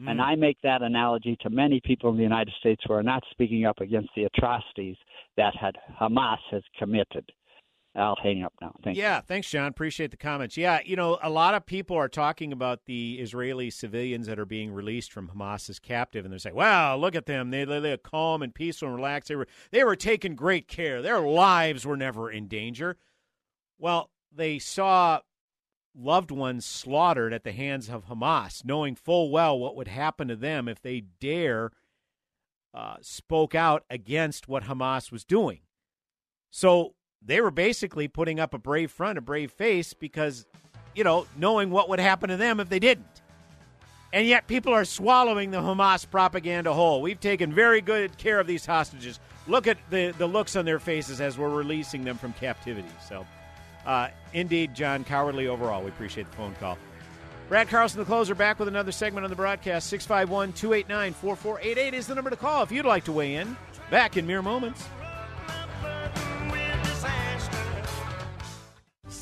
[0.00, 0.10] Mm.
[0.10, 3.22] And I make that analogy to many people in the United States who are not
[3.30, 4.96] speaking up against the atrocities
[5.36, 7.30] that had Hamas has committed.
[7.96, 8.74] I'll hang up now.
[8.82, 9.22] Thank yeah, you.
[9.28, 9.68] thanks, John.
[9.68, 10.56] Appreciate the comments.
[10.56, 14.44] Yeah, you know, a lot of people are talking about the Israeli civilians that are
[14.44, 17.50] being released from Hamas as captive, and they're saying, "Wow, look at them!
[17.50, 19.28] They they are calm and peaceful and relaxed.
[19.28, 21.02] They were they were taking great care.
[21.02, 22.96] Their lives were never in danger."
[23.78, 25.20] Well, they saw
[25.96, 30.36] loved ones slaughtered at the hands of Hamas, knowing full well what would happen to
[30.36, 31.70] them if they dare
[32.74, 35.60] uh, spoke out against what Hamas was doing.
[36.50, 40.46] So they were basically putting up a brave front, a brave face, because,
[40.94, 43.22] you know, knowing what would happen to them if they didn't.
[44.12, 47.02] And yet people are swallowing the Hamas propaganda whole.
[47.02, 49.18] We've taken very good care of these hostages.
[49.48, 52.88] Look at the, the looks on their faces as we're releasing them from captivity.
[53.08, 53.26] So,
[53.86, 55.82] uh, indeed, John, cowardly overall.
[55.82, 56.78] We appreciate the phone call.
[57.48, 59.88] Brad Carlson, the closer, back with another segment on the broadcast.
[59.88, 63.56] 651 289 4488 is the number to call if you'd like to weigh in.
[63.90, 64.88] Back in mere moments.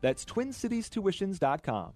[0.00, 1.92] That's TwinCitiesTuitions.com.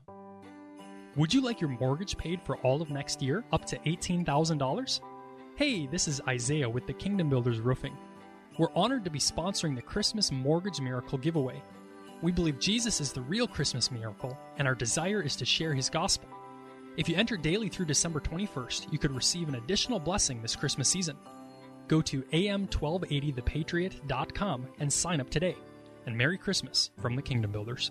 [1.17, 5.01] Would you like your mortgage paid for all of next year, up to $18,000?
[5.57, 7.97] Hey, this is Isaiah with the Kingdom Builders Roofing.
[8.59, 11.61] We're honored to be sponsoring the Christmas Mortgage Miracle giveaway.
[12.23, 15.91] We believe Jesus is the real Christmas miracle, and our desire is to share his
[15.91, 16.29] gospel.
[16.97, 20.89] If you enter daily through December 21st, you could receive an additional blessing this Christmas
[20.89, 21.17] season.
[21.89, 25.57] Go to am1280thepatriot.com and sign up today.
[26.07, 27.91] And Merry Christmas from the Kingdom Builders.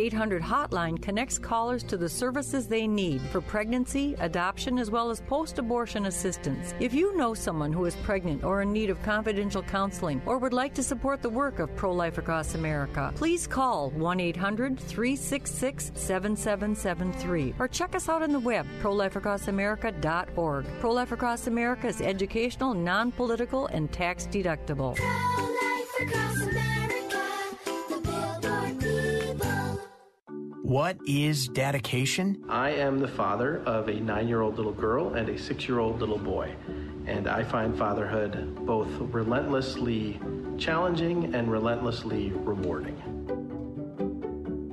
[0.01, 5.21] 800 hotline connects callers to the services they need for pregnancy, adoption, as well as
[5.21, 6.73] post abortion assistance.
[6.79, 10.53] If you know someone who is pregnant or in need of confidential counseling or would
[10.53, 15.91] like to support the work of Pro Life Across America, please call 1 800 366
[15.93, 20.65] 7773 or check us out on the web, prolifeacrossamerica.org.
[20.79, 24.97] Pro Life Across America is educational, non political, and tax deductible.
[30.71, 32.45] What is dedication?
[32.47, 35.79] I am the father of a nine year old little girl and a six year
[35.79, 36.55] old little boy.
[37.07, 40.17] And I find fatherhood both relentlessly
[40.57, 42.95] challenging and relentlessly rewarding.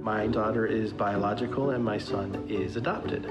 [0.00, 3.26] My daughter is biological and my son is adopted.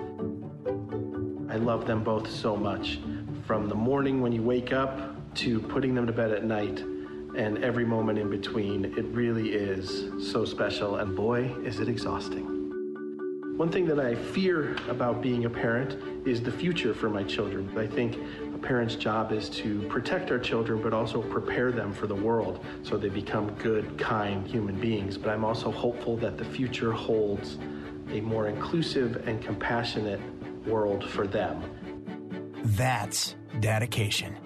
[1.49, 2.99] I love them both so much.
[3.45, 6.83] From the morning when you wake up to putting them to bed at night,
[7.37, 10.95] and every moment in between, it really is so special.
[10.95, 12.56] And boy, is it exhausting.
[13.57, 17.75] One thing that I fear about being a parent is the future for my children.
[17.75, 18.15] I think
[18.53, 22.63] a parent's job is to protect our children, but also prepare them for the world
[22.83, 25.17] so they become good, kind human beings.
[25.17, 27.57] But I'm also hopeful that the future holds
[28.11, 30.21] a more inclusive and compassionate
[30.67, 31.63] world for them.
[32.63, 34.37] That's dedication.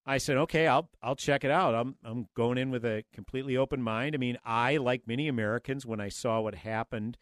[0.05, 1.75] I said, okay, I'll I'll check it out.
[1.75, 4.15] I'm I'm going in with a completely open mind.
[4.15, 7.19] I mean, I, like many Americans, when I saw what happened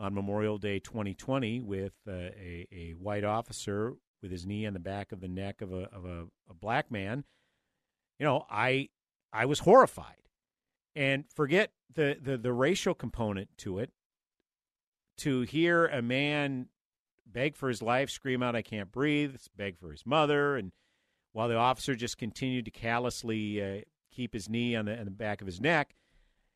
[0.00, 4.80] on Memorial Day 2020 with uh, a a white officer with his knee on the
[4.80, 7.24] back of the neck of a of a, a black man,
[8.18, 8.88] you know, I
[9.32, 10.28] I was horrified
[10.94, 13.90] and forget the, the, the racial component to it.
[15.18, 16.68] To hear a man
[17.26, 20.72] beg for his life, scream out, I can't breathe, beg for his mother, and
[21.34, 23.80] while the officer just continued to callously uh,
[24.14, 25.94] keep his knee on the, on the back of his neck,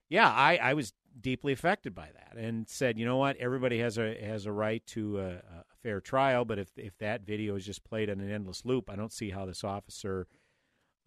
[0.08, 3.98] yeah, I, I was deeply affected by that and said, you know what, everybody has
[3.98, 7.66] a has a right to a, a fair trial, but if if that video is
[7.66, 10.28] just played on an endless loop, I don't see how this officer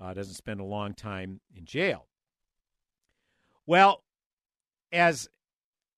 [0.02, 2.08] uh, doesn't spend a long time in jail.
[3.66, 4.04] Well,
[4.92, 5.30] as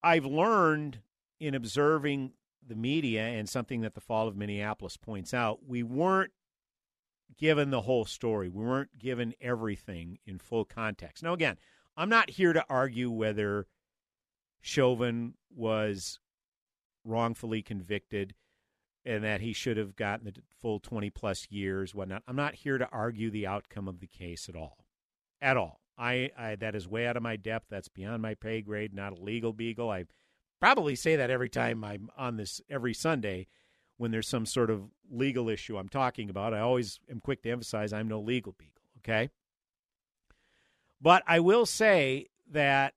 [0.00, 1.00] I've learned
[1.40, 6.30] in observing the media and something that the fall of Minneapolis points out, we weren't
[7.36, 8.48] given the whole story.
[8.48, 11.22] We weren't given everything in full context.
[11.22, 11.56] Now, again,
[11.96, 13.66] I'm not here to argue whether
[14.60, 16.18] Chauvin was
[17.04, 18.34] wrongfully convicted
[19.04, 22.22] and that he should have gotten the full 20 plus years, whatnot.
[22.26, 24.78] I'm not here to argue the outcome of the case at all.
[25.42, 25.80] At all.
[25.96, 27.66] I, I that is way out of my depth.
[27.70, 28.94] That's beyond my pay grade.
[28.94, 29.90] Not a legal beagle.
[29.90, 30.06] I
[30.58, 33.46] probably say that every time I'm on this every Sunday
[33.96, 36.54] when there's some sort of legal issue I'm talking about.
[36.54, 38.82] I always am quick to emphasize I'm no legal beagle.
[38.98, 39.30] Okay,
[41.00, 42.94] but I will say that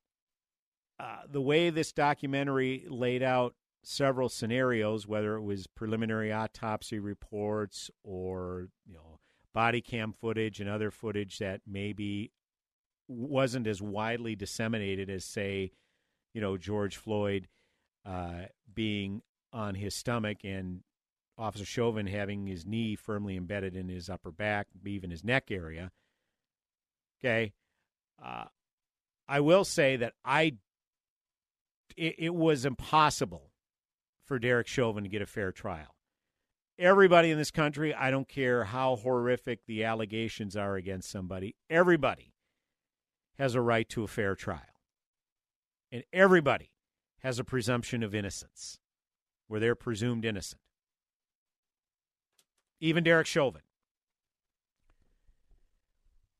[0.99, 7.89] uh, the way this documentary laid out several scenarios, whether it was preliminary autopsy reports
[8.03, 9.19] or you know
[9.53, 12.31] body cam footage and other footage that maybe
[13.07, 15.71] wasn't as widely disseminated as, say,
[16.33, 17.47] you know, George Floyd
[18.05, 18.43] uh,
[18.73, 19.21] being
[19.53, 20.81] on his stomach and
[21.37, 25.91] Officer Chauvin having his knee firmly embedded in his upper back, even his neck area.
[27.19, 27.53] Okay.
[28.23, 28.45] Uh,
[29.27, 30.55] I will say that I
[31.95, 33.51] it, it, was impossible
[34.23, 35.95] for Derek Chauvin to get a fair trial.
[36.79, 42.33] Everybody in this country, I don't care how horrific the allegations are against somebody, everybody
[43.37, 44.61] has a right to a fair trial.
[45.91, 46.71] And everybody
[47.19, 48.79] has a presumption of innocence,
[49.47, 50.61] where they're presumed innocent.
[52.79, 53.61] Even Derek Chauvin.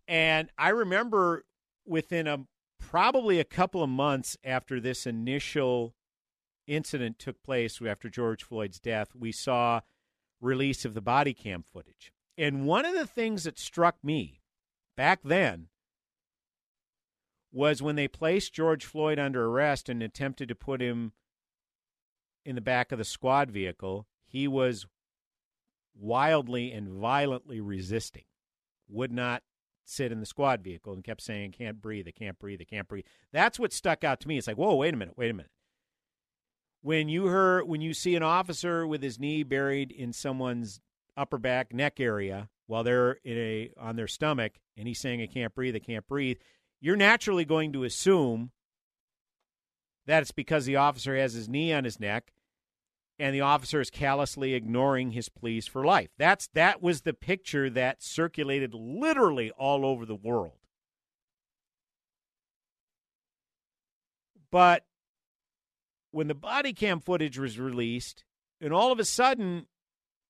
[0.08, 1.46] And I remember
[1.86, 2.46] within a
[2.80, 5.94] probably a couple of months after this initial
[6.68, 9.82] incident took place after George Floyd's death, we saw
[10.40, 12.12] release of the body cam footage.
[12.38, 14.42] And one of the things that struck me
[14.96, 15.68] back then
[17.52, 21.14] was when they placed George Floyd under arrest and attempted to put him
[22.46, 24.86] in the back of the squad vehicle, he was
[26.00, 28.24] wildly and violently resisting,
[28.88, 29.44] would not
[29.86, 32.88] sit in the squad vehicle and kept saying, can't breathe, I can't breathe, I can't
[32.88, 33.06] breathe.
[33.32, 34.38] That's what stuck out to me.
[34.38, 35.52] It's like, whoa, wait a minute, wait a minute.
[36.82, 40.80] When you hear when you see an officer with his knee buried in someone's
[41.16, 45.28] upper back neck area while they're in a on their stomach and he's saying I
[45.28, 46.38] can't breathe, I can't breathe,
[46.80, 48.52] you're naturally going to assume
[50.06, 52.32] that it's because the officer has his knee on his neck
[53.20, 56.10] and the officer is callously ignoring his pleas for life.
[56.18, 60.60] That's that was the picture that circulated literally all over the world.
[64.52, 64.86] But
[66.12, 68.24] when the body cam footage was released,
[68.62, 69.66] and all of a sudden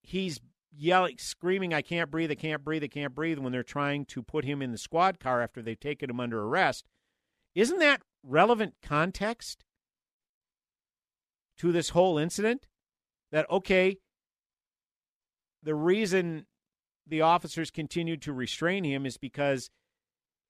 [0.02, 0.40] he's
[0.76, 4.24] yelling, screaming, I can't breathe, I can't breathe, I can't breathe when they're trying to
[4.24, 6.86] put him in the squad car after they've taken him under arrest.
[7.54, 9.64] Isn't that relevant context
[11.58, 12.68] to this whole incident?
[13.32, 13.98] That, okay,
[15.64, 16.46] the reason
[17.06, 19.70] the officers continued to restrain him is because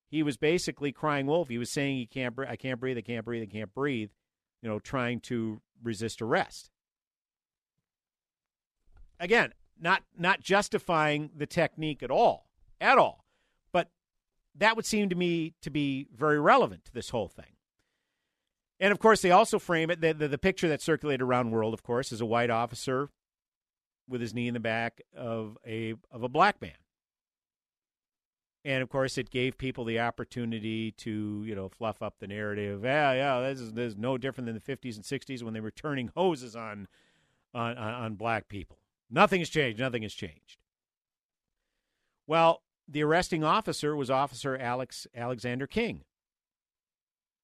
[0.09, 1.49] he was basically crying wolf.
[1.49, 4.11] He was saying he can't I can't breathe, I can't breathe, I can't breathe,
[4.61, 6.71] you know, trying to resist arrest.
[9.19, 12.49] again, not not justifying the technique at all,
[12.80, 13.25] at all.
[13.71, 13.89] But
[14.55, 17.57] that would seem to me to be very relevant to this whole thing.
[18.80, 20.01] And of course, they also frame it.
[20.01, 23.09] The, the, the picture that circulated around world, of course, is a white officer
[24.07, 26.78] with his knee in the back of a of a black man.
[28.67, 32.84] And of course, it gave people the opportunity to, you know, fluff up the narrative.
[32.84, 35.61] Yeah, yeah, this is, this is no different than the 50s and 60s when they
[35.61, 36.89] were turning hoses on,
[37.53, 38.80] on, on black people.
[39.09, 39.80] Nothing has changed.
[39.80, 40.57] Nothing has changed.
[42.28, 46.03] Well, the arresting officer was Officer Alex Alexander King,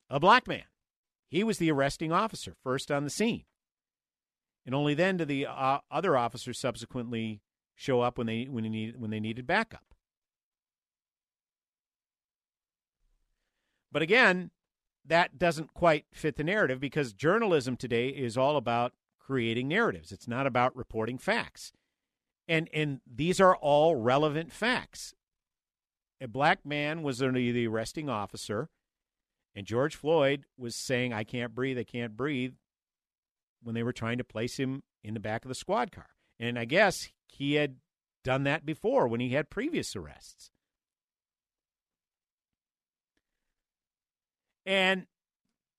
[0.10, 0.64] a black man.
[1.30, 3.46] He was the arresting officer, first on the scene.
[4.66, 7.42] And only then did the uh, other officers subsequently
[7.76, 9.94] show up when they when they, when they needed backup.
[13.92, 14.52] But again,
[15.06, 20.12] that doesn't quite fit the narrative because journalism today is all about creating narratives.
[20.12, 21.72] It's not about reporting facts.
[22.48, 25.14] And and these are all relevant facts.
[26.22, 28.70] A black man was the arresting officer,
[29.56, 32.54] and George Floyd was saying, I can't breathe, I can't breathe,
[33.62, 36.10] when they were trying to place him in the back of the squad car.
[36.40, 37.76] And I guess he had
[38.24, 40.50] done that before when he had previous arrests.
[44.66, 45.08] And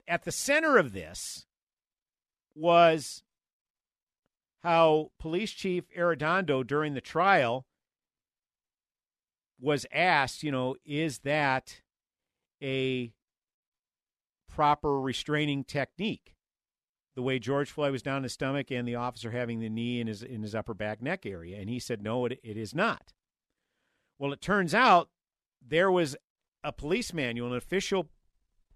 [0.06, 1.46] at the center of this
[2.54, 3.22] was
[4.62, 7.66] how Police Chief Arradondo during the trial
[9.60, 11.80] was asked, you know, is that
[12.62, 13.12] a
[14.54, 16.34] proper restraining technique?
[17.16, 20.00] The way George Floyd was down in his stomach and the officer having the knee
[20.00, 22.74] in his in his upper back neck area, and he said no, it, it is
[22.74, 23.12] not.
[24.18, 25.10] Well, it turns out
[25.66, 26.16] there was
[26.62, 28.08] a police manual, an official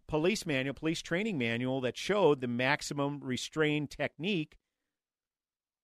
[0.06, 4.56] police manual, police training manual that showed the maximum restrain technique,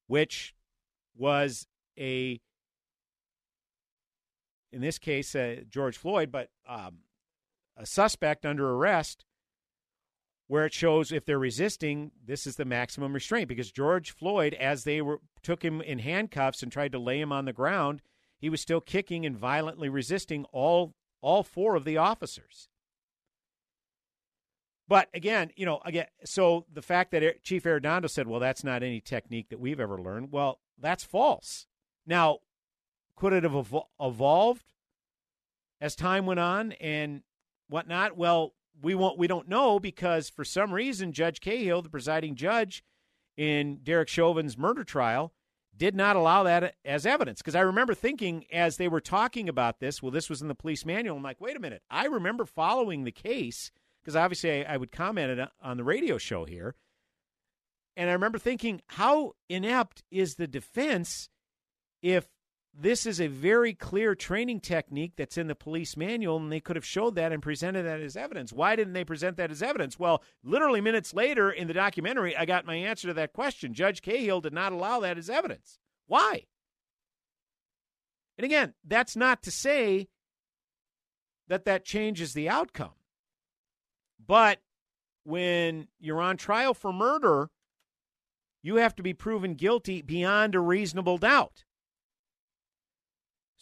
[0.07, 0.55] which
[1.17, 1.67] was
[1.99, 2.41] a,
[4.73, 6.99] in this case, uh, George Floyd, but um,
[7.77, 9.25] a suspect under arrest,
[10.55, 13.49] where it shows if they're resisting, this is the maximum restraint.
[13.49, 17.33] Because George Floyd, as they were took him in handcuffs and tried to lay him
[17.33, 18.03] on the ground,
[18.39, 22.69] he was still kicking and violently resisting all all four of the officers.
[24.87, 28.85] But again, you know, again, so the fact that Chief Arradondo said, "Well, that's not
[28.85, 31.67] any technique that we've ever learned," well, that's false.
[32.07, 32.39] Now,
[33.17, 34.73] could it have evolved
[35.81, 37.25] as time went on and
[37.67, 38.17] whatnot?
[38.17, 39.19] Well, we won't.
[39.19, 42.85] We don't know because for some reason, Judge Cahill, the presiding judge
[43.37, 45.33] in Derek Chauvin's murder trial,
[45.77, 47.41] did not allow that as evidence.
[47.41, 50.55] Because I remember thinking as they were talking about this, well, this was in the
[50.55, 51.17] police manual.
[51.17, 51.83] I'm like, wait a minute.
[51.91, 56.45] I remember following the case because obviously I, I would comment on the radio show
[56.45, 56.75] here.
[57.97, 61.29] And I remember thinking, how inept is the defense
[62.03, 62.27] if
[62.77, 66.77] this is a very clear training technique that's in the police manual and they could
[66.77, 68.53] have showed that and presented that as evidence?
[68.53, 69.99] Why didn't they present that as evidence?
[69.99, 73.75] Well, literally minutes later in the documentary, I got my answer to that question.
[73.75, 75.79] Judge Cahill did not allow that as evidence.
[76.07, 76.45] Why?
[78.37, 80.09] And again, that's not to say
[81.49, 82.95] that that changes the outcome.
[84.27, 84.61] But
[85.25, 87.51] when you're on trial for murder,
[88.63, 91.65] you have to be proven guilty beyond a reasonable doubt.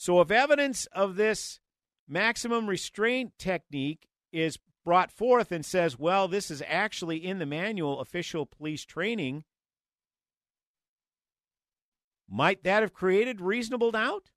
[0.03, 1.61] So if evidence of this
[2.09, 8.01] maximum restraint technique is brought forth and says, well, this is actually in the manual
[8.01, 9.45] official police training,
[12.29, 14.33] might that have created reasonable doubt?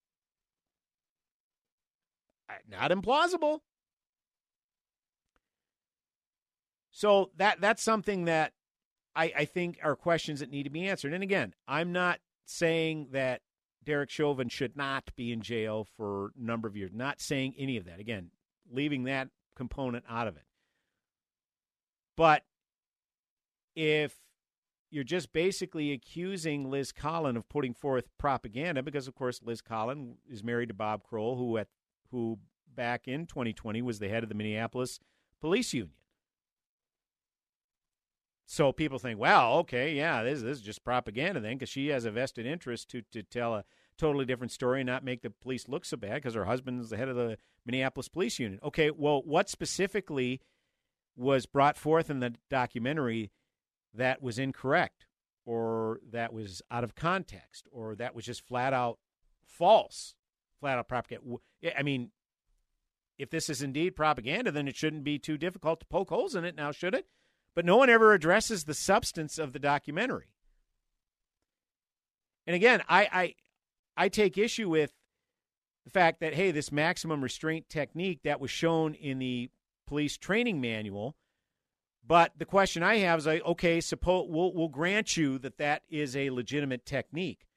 [2.48, 3.62] Uh, not implausible.
[6.92, 8.54] So that that's something that
[9.16, 11.12] I, I think are questions that need to be answered.
[11.12, 13.42] And again, I'm not saying that
[13.86, 16.92] Derek Chauvin should not be in jail for a number of years.
[16.94, 18.00] Not saying any of that.
[18.00, 18.32] Again,
[18.72, 20.44] leaving that component out of it.
[22.18, 22.44] But
[23.76, 24.16] if
[24.90, 30.16] you're just basically accusing Liz Collin of putting forth propaganda, because of course Liz Collin
[30.30, 31.68] is married to Bob Kroll, who at
[32.12, 32.40] who
[32.74, 35.00] back in 2020 was the head of the Minneapolis
[35.42, 35.92] Police Union.
[38.46, 42.06] So people think, well, okay, yeah, this, this is just propaganda then, because she has
[42.06, 43.64] a vested interest to to tell a
[43.98, 46.98] totally different story and not make the police look so bad because her husband's the
[46.98, 48.60] head of the Minneapolis Police Union.
[48.64, 50.42] Okay, well, what specifically
[51.16, 53.32] was brought forth in the documentary
[53.94, 55.08] that was incorrect,
[55.46, 59.00] or that was out of context, or that was just flat out
[59.46, 60.14] false,
[60.60, 61.38] flat out propaganda?
[61.76, 62.12] I mean,
[63.18, 66.44] if this is indeed propaganda, then it shouldn't be too difficult to poke holes in
[66.44, 67.08] it now, should it?
[67.56, 70.28] But no one ever addresses the substance of the documentary.
[72.46, 73.36] And again, I, I
[73.98, 74.94] I take issue with
[75.86, 79.50] the fact that hey, this maximum restraint technique that was shown in the
[79.88, 81.16] police training manual.
[82.08, 85.82] But the question I have is like, okay, suppose we'll, we'll grant you that that
[85.90, 87.48] is a legitimate technique.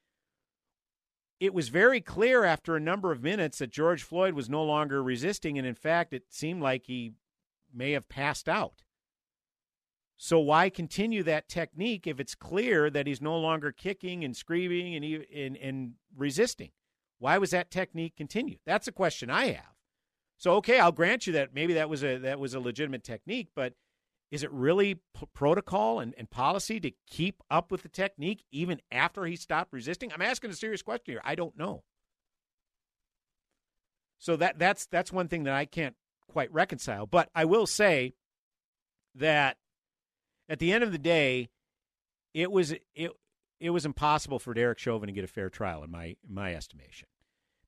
[1.38, 5.02] It was very clear after a number of minutes that George Floyd was no longer
[5.02, 7.12] resisting, and in fact, it seemed like he
[7.72, 8.84] may have passed out.
[10.20, 14.96] So why continue that technique if it's clear that he's no longer kicking and screaming
[14.96, 16.70] and, and, and resisting?
[17.20, 18.58] Why was that technique continued?
[18.66, 19.76] That's a question I have.
[20.36, 23.48] So okay, I'll grant you that maybe that was a that was a legitimate technique,
[23.54, 23.74] but
[24.30, 28.80] is it really p- protocol and, and policy to keep up with the technique even
[28.90, 30.12] after he stopped resisting?
[30.12, 31.22] I'm asking a serious question here.
[31.24, 31.84] I don't know.
[34.18, 35.94] So that that's that's one thing that I can't
[36.28, 37.06] quite reconcile.
[37.06, 38.14] But I will say
[39.14, 39.56] that
[40.48, 41.50] at the end of the day,
[42.34, 43.10] it was it
[43.60, 46.54] it was impossible for Derek Chauvin to get a fair trial in my in my
[46.54, 47.08] estimation,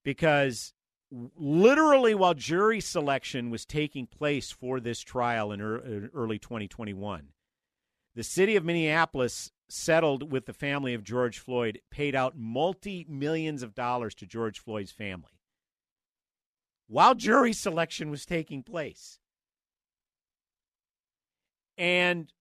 [0.05, 0.73] because
[1.11, 5.61] literally while jury selection was taking place for this trial in
[6.15, 7.29] early 2021,
[8.15, 13.63] the city of Minneapolis settled with the family of George Floyd, paid out multi millions
[13.63, 15.41] of dollars to George Floyd's family
[16.91, 19.21] while jury selection was taking place.
[21.79, 22.33] And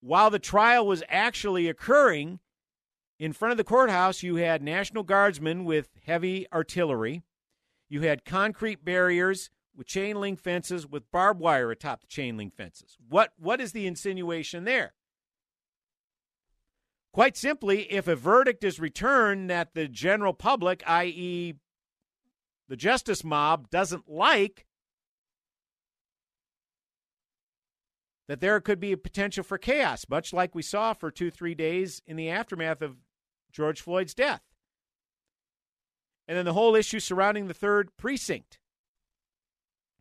[0.00, 2.40] while the trial was actually occurring,
[3.18, 7.22] in front of the courthouse, you had National Guardsmen with heavy artillery.
[7.88, 12.54] You had concrete barriers with chain link fences with barbed wire atop the chain link
[12.54, 12.96] fences.
[13.08, 14.94] What, what is the insinuation there?
[17.12, 21.54] Quite simply, if a verdict is returned that the general public, i.e.,
[22.68, 24.66] the justice mob, doesn't like,
[28.28, 31.54] that there could be a potential for chaos, much like we saw for two, three
[31.54, 32.98] days in the aftermath of
[33.50, 34.42] George Floyd's death.
[36.28, 38.58] And then the whole issue surrounding the third precinct,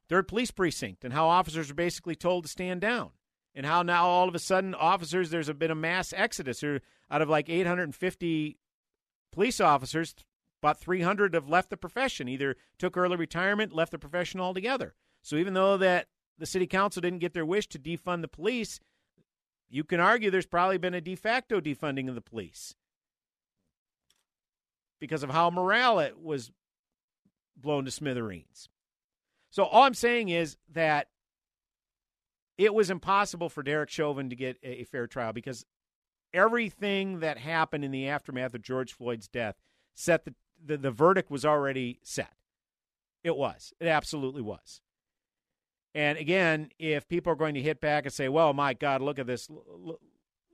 [0.10, 3.12] third police precinct, and how officers are basically told to stand down.
[3.56, 6.60] And how now all of a sudden officers, there's been a mass exodus.
[6.60, 8.60] There, out of like 850
[9.32, 10.14] police officers,
[10.62, 14.94] about 300 have left the profession, either took early retirement, left the profession altogether.
[15.24, 16.08] So even though that
[16.38, 18.80] the city council didn't get their wish to defund the police,
[19.70, 22.76] you can argue there's probably been a de facto defunding of the police
[25.00, 26.52] because of how morale was
[27.56, 28.70] blown to smithereens.
[29.50, 31.08] So all I'm saying is that
[32.58, 35.66] it was impossible for Derek Chauvin to get a fair trial because
[36.34, 39.56] everything that happened in the aftermath of George Floyd's death
[39.94, 40.34] set the
[40.64, 42.34] the, the verdict was already set.
[43.24, 43.74] It was.
[43.80, 44.82] It absolutely was.
[45.96, 49.20] And again, if people are going to hit back and say, "Well, my God, look
[49.20, 49.50] at this!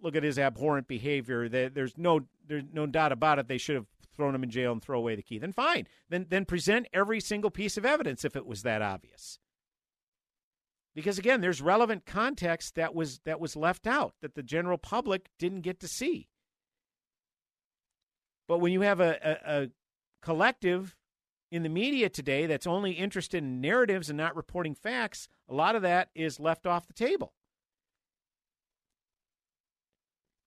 [0.02, 3.48] Look at his abhorrent behavior," there's no there's no doubt about it.
[3.48, 5.40] They should have thrown him in jail and throw away the key.
[5.40, 5.88] Then fine.
[6.10, 9.40] Then then present every single piece of evidence if it was that obvious.
[10.96, 15.30] Because again, there's relevant context that was that was left out that the general public
[15.40, 16.30] didn't get to see.
[18.48, 19.70] But when you have a, a, a
[20.22, 20.96] collective
[21.54, 25.76] in the media today that's only interested in narratives and not reporting facts, a lot
[25.76, 27.32] of that is left off the table.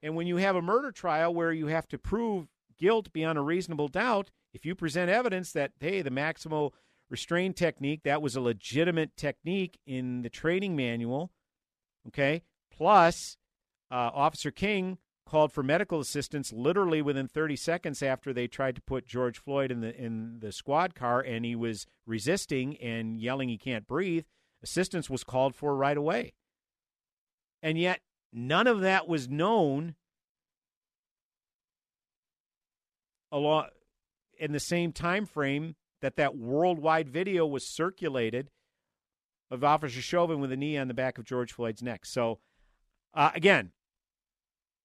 [0.03, 3.43] And when you have a murder trial where you have to prove guilt beyond a
[3.43, 6.73] reasonable doubt if you present evidence that, hey, the maximal
[7.09, 11.31] restraint technique, that was a legitimate technique in the training manual,
[12.09, 12.43] okay?
[12.77, 13.37] Plus,
[13.93, 18.81] uh, Officer King called for medical assistance literally within 30 seconds after they tried to
[18.81, 23.49] put George Floyd in the in the squad car and he was resisting and yelling
[23.49, 24.25] he can't breathe.
[24.63, 26.33] Assistance was called for right away.
[27.63, 28.01] And yet
[28.33, 29.97] none of that was known
[33.33, 33.67] along
[34.39, 38.51] in the same time frame that that worldwide video was circulated
[39.51, 42.05] of Officer Chauvin with a knee on the back of George Floyd's neck.
[42.05, 42.39] So,
[43.15, 43.73] uh, again,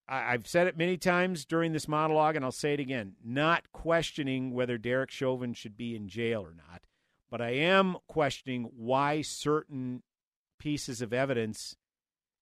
[0.08, 3.70] I, have said it many times during this monologue, and I'll say it again: not
[3.72, 6.82] questioning whether Derek Chauvin should be in jail or not,
[7.30, 10.02] but I am questioning why certain
[10.58, 11.76] pieces of evidence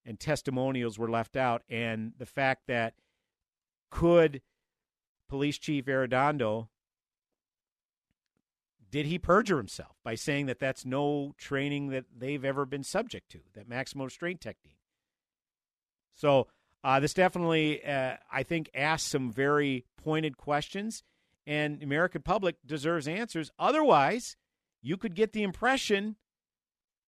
[0.05, 2.95] and testimonials were left out, and the fact that
[3.91, 4.43] could
[5.29, 6.69] Police Chief Arradondo,
[8.91, 13.31] did he perjure himself by saying that that's no training that they've ever been subject
[13.31, 14.81] to, that maximum restraint technique?
[16.15, 16.49] So
[16.83, 21.03] uh, this definitely, uh, I think, asks some very pointed questions,
[21.47, 23.51] and the American public deserves answers.
[23.59, 24.37] Otherwise,
[24.83, 26.17] you could get the impression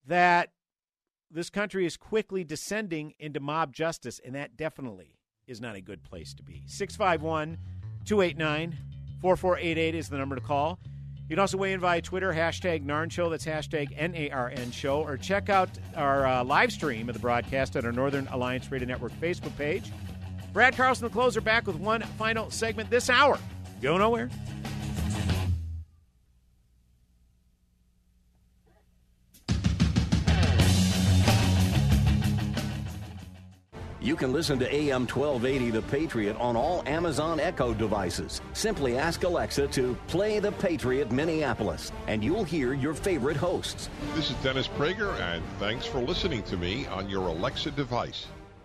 [0.07, 0.51] that
[1.31, 5.16] this country is quickly descending into mob justice, and that definitely
[5.47, 6.62] is not a good place to be.
[6.66, 7.59] 651
[8.05, 8.79] 289
[9.20, 10.79] 4488 is the number to call.
[11.33, 14.53] You can also weigh in via Twitter, hashtag NARN Show, that's hashtag N A R
[14.55, 18.28] N Show, or check out our uh, live stream of the broadcast at our Northern
[18.28, 19.91] Alliance Radio Network Facebook page.
[20.53, 23.39] Brad Carlson, the closer, back with one final segment this hour.
[23.80, 24.28] Go nowhere.
[34.03, 38.40] You can listen to AM 1280 The Patriot on all Amazon Echo devices.
[38.53, 43.88] Simply ask Alexa to play The Patriot Minneapolis, and you'll hear your favorite hosts.
[44.16, 48.26] This is Dennis Prager, and thanks for listening to me on your Alexa device.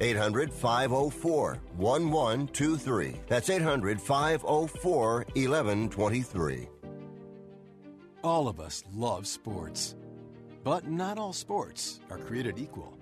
[0.00, 3.16] 800 504 1123.
[3.26, 6.68] That's 800 504 1123.
[8.22, 9.96] All of us love sports,
[10.62, 12.98] but not all sports are created equal.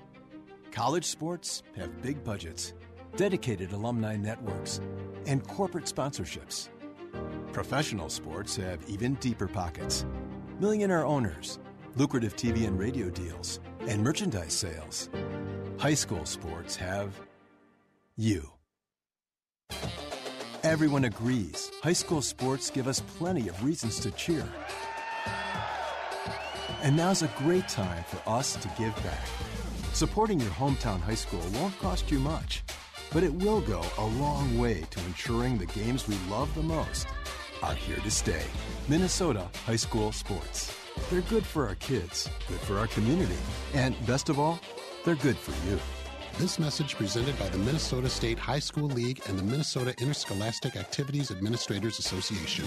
[0.73, 2.75] College sports have big budgets,
[3.17, 4.81] dedicated alumni networks,
[5.27, 6.69] and corporate sponsorships.
[7.53, 10.07] Professional sports have even deeper pockets
[10.63, 11.59] millionaire owners,
[11.97, 15.11] lucrative TV and radio deals, and merchandise sales.
[15.83, 17.13] High school sports have
[18.17, 18.49] you.
[20.63, 24.47] Everyone agrees high school sports give us plenty of reasons to cheer.
[26.85, 29.27] And now's a great time for us to give back.
[29.93, 32.63] Supporting your hometown high school won't cost you much,
[33.13, 37.09] but it will go a long way to ensuring the games we love the most
[37.61, 38.45] are here to stay.
[38.87, 40.73] Minnesota High School Sports.
[41.11, 43.39] They're good for our kids, good for our community,
[43.75, 44.61] and best of all,
[45.05, 45.79] they're good for you.
[46.39, 51.31] This message presented by the Minnesota State High School League and the Minnesota Interscholastic Activities
[51.31, 52.65] Administrators Association.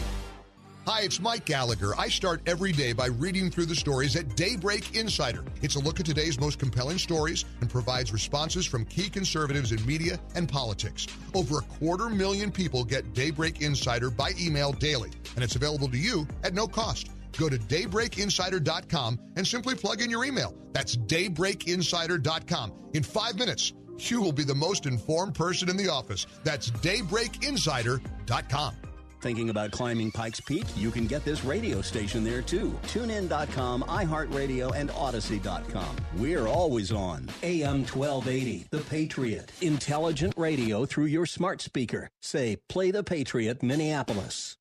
[0.88, 1.96] Hi, it's Mike Gallagher.
[1.98, 5.44] I start every day by reading through the stories at Daybreak Insider.
[5.64, 9.84] It's a look at today's most compelling stories and provides responses from key conservatives in
[9.88, 11.08] media and politics.
[11.34, 15.98] Over a quarter million people get Daybreak Insider by email daily, and it's available to
[15.98, 17.10] you at no cost.
[17.38, 20.56] Go to daybreakinsider.com and simply plug in your email.
[20.74, 22.74] That's daybreakinsider.com.
[22.94, 26.26] In five minutes, you will be the most informed person in the office.
[26.44, 28.76] That's daybreakinsider.com.
[29.22, 30.66] Thinking about climbing Pikes Peak?
[30.76, 32.78] You can get this radio station there too.
[32.84, 35.96] TuneIn.com, iHeartRadio, and Audacy.com.
[36.18, 37.30] We're always on.
[37.42, 39.52] AM 1280, The Patriot.
[39.62, 42.10] Intelligent radio through your smart speaker.
[42.22, 44.58] Say, play The Patriot, Minneapolis.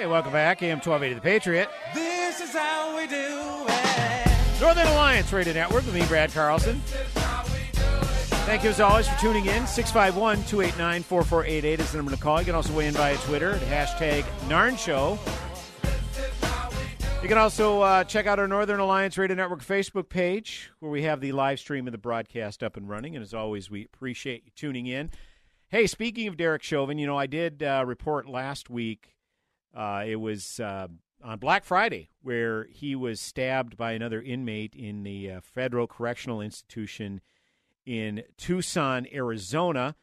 [0.00, 0.62] Hey, welcome back.
[0.62, 1.68] AM 1280 The Patriot.
[1.92, 4.58] This is how we do it.
[4.58, 6.80] Northern Alliance Radio Network with me, Brad Carlson.
[8.46, 9.66] Thank you as always for tuning in.
[9.66, 12.38] 651 289 4488 is the number to call.
[12.40, 15.18] You can also weigh in via Twitter at hashtag NARN Show.
[17.22, 21.02] You can also uh, check out our Northern Alliance Radio Network Facebook page where we
[21.02, 23.16] have the live stream of the broadcast up and running.
[23.16, 25.10] And as always, we appreciate you tuning in.
[25.68, 29.10] Hey, speaking of Derek Chauvin, you know, I did uh, report last week.
[29.74, 30.88] Uh, it was uh,
[31.22, 36.40] on Black Friday where he was stabbed by another inmate in the uh, Federal Correctional
[36.40, 37.20] Institution
[37.86, 39.94] in Tucson, Arizona.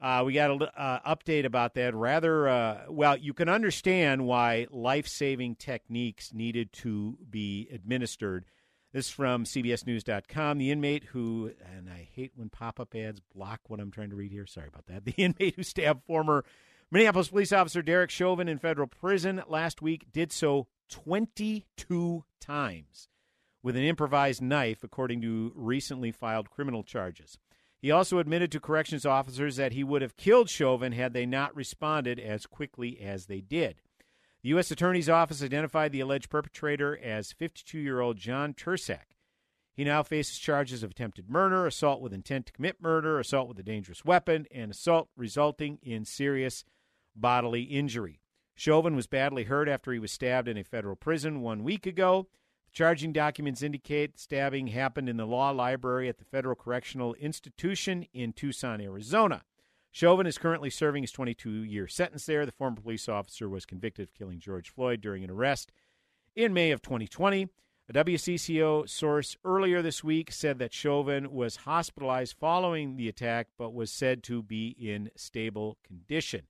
[0.00, 1.94] Uh, we got an uh, update about that.
[1.94, 8.44] Rather, uh, well, you can understand why life saving techniques needed to be administered.
[8.92, 10.58] This is from CBSNews.com.
[10.58, 14.16] The inmate who, and I hate when pop up ads block what I'm trying to
[14.16, 14.46] read here.
[14.46, 15.04] Sorry about that.
[15.16, 16.44] The inmate who stabbed former
[16.92, 23.08] Minneapolis police officer Derek Chauvin in federal prison last week did so 22 times
[23.60, 27.38] with an improvised knife, according to recently filed criminal charges.
[27.82, 31.56] He also admitted to corrections officers that he would have killed Chauvin had they not
[31.56, 33.80] responded as quickly as they did.
[34.44, 34.70] The U.S.
[34.70, 39.16] Attorney's Office identified the alleged perpetrator as 52 year old John Turscak.
[39.74, 43.58] He now faces charges of attempted murder, assault with intent to commit murder, assault with
[43.58, 46.64] a dangerous weapon, and assault resulting in serious
[47.16, 48.20] bodily injury.
[48.54, 52.26] Chauvin was badly hurt after he was stabbed in a federal prison one week ago.
[52.66, 58.06] The charging documents indicate stabbing happened in the law library at the Federal Correctional Institution
[58.14, 59.42] in Tucson, Arizona.
[59.90, 62.44] Chauvin is currently serving his 22 year sentence there.
[62.44, 65.72] The former police officer was convicted of killing George Floyd during an arrest
[66.34, 67.48] in May of 2020.
[67.88, 73.72] A WCCO source earlier this week said that Chauvin was hospitalized following the attack, but
[73.72, 76.42] was said to be in stable condition.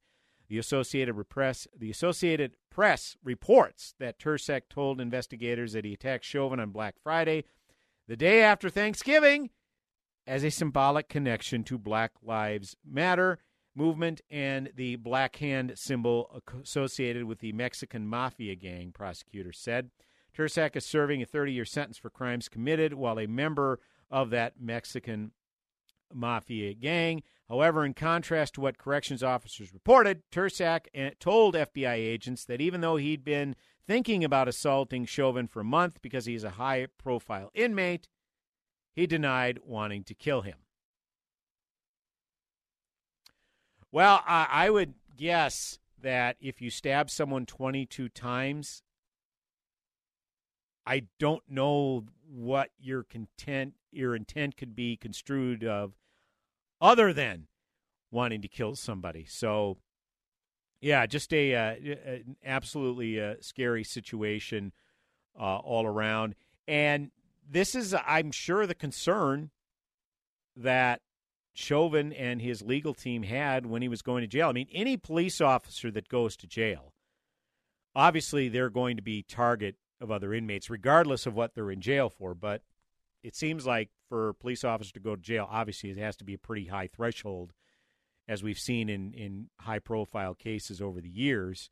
[0.49, 6.61] The Associated Press, the Associated Press reports that Turscak told investigators that he attacked Chauvin
[6.61, 7.45] on Black Friday,
[8.07, 9.51] the day after Thanksgiving,
[10.27, 13.39] as a symbolic connection to Black Lives Matter
[13.77, 19.91] movement and the black hand symbol associated with the Mexican mafia gang, prosecutors said.
[20.37, 23.79] Turscak is serving a 30 year sentence for crimes committed while a member
[24.11, 25.33] of that Mexican
[26.13, 27.23] mafia gang.
[27.49, 32.81] However, in contrast to what corrections officers reported, Turscak eh, told FBI agents that even
[32.81, 33.55] though he'd been
[33.87, 38.09] thinking about assaulting Chauvin for a month because he's a high profile inmate,
[38.93, 40.57] he denied wanting to kill him.
[43.93, 48.83] Well, I, I would guess that if you stab someone 22 times,
[50.87, 55.95] I don't know what your content your intent could be construed of
[56.81, 57.47] other than
[58.11, 59.25] wanting to kill somebody.
[59.29, 59.79] So
[60.81, 61.75] yeah, just a, uh,
[62.45, 64.73] absolutely uh, scary situation
[65.39, 66.35] uh, all around.
[66.69, 67.11] And
[67.49, 69.51] this is, I'm sure, the concern
[70.57, 71.01] that
[71.55, 74.49] Chauvin and his legal team had when he was going to jail.
[74.49, 76.93] I mean, any police officer that goes to jail,
[77.95, 82.11] obviously they're going to be target of other inmates, regardless of what they're in jail
[82.11, 82.35] for.
[82.35, 82.63] But
[83.23, 86.25] it seems like for a police officers to go to jail, obviously it has to
[86.25, 87.53] be a pretty high threshold,
[88.29, 91.71] as we've seen in, in high profile cases over the years,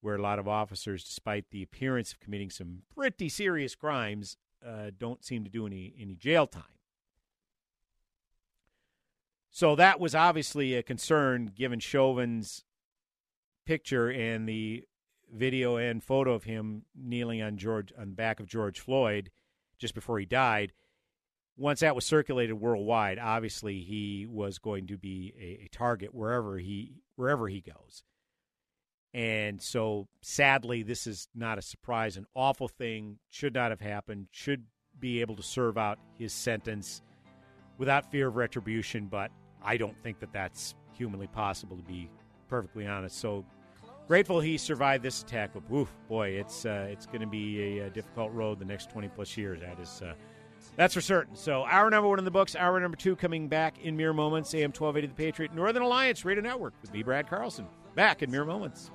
[0.00, 4.90] where a lot of officers, despite the appearance of committing some pretty serious crimes, uh,
[4.96, 6.64] don't seem to do any, any jail time.
[9.50, 12.64] So that was obviously a concern given Chauvin's
[13.66, 14.84] picture and the
[15.32, 19.30] video and photo of him kneeling on George on the back of George Floyd
[19.82, 20.72] just before he died.
[21.58, 26.56] Once that was circulated worldwide, obviously he was going to be a, a target wherever
[26.56, 28.04] he wherever he goes.
[29.12, 34.28] And so sadly this is not a surprise, an awful thing should not have happened,
[34.30, 34.64] should
[34.98, 37.02] be able to serve out his sentence
[37.76, 39.30] without fear of retribution, but
[39.62, 42.08] I don't think that that's humanly possible to be
[42.48, 43.18] perfectly honest.
[43.18, 43.44] So
[44.12, 47.86] grateful he survived this attack, but oof, boy, it's uh, it's going to be a,
[47.86, 49.58] a, difficult road the next twenty plus years.
[49.60, 50.02] That is.
[50.02, 50.12] Uh,
[50.76, 51.34] that's for certain.
[51.34, 54.52] So, hour number one in the books, hour number two coming back in mere moments.
[54.52, 57.66] AM 1280 The Patriot, Northern Alliance Radio Network with me, Brad Carlson.
[57.94, 58.90] Back in mere moments.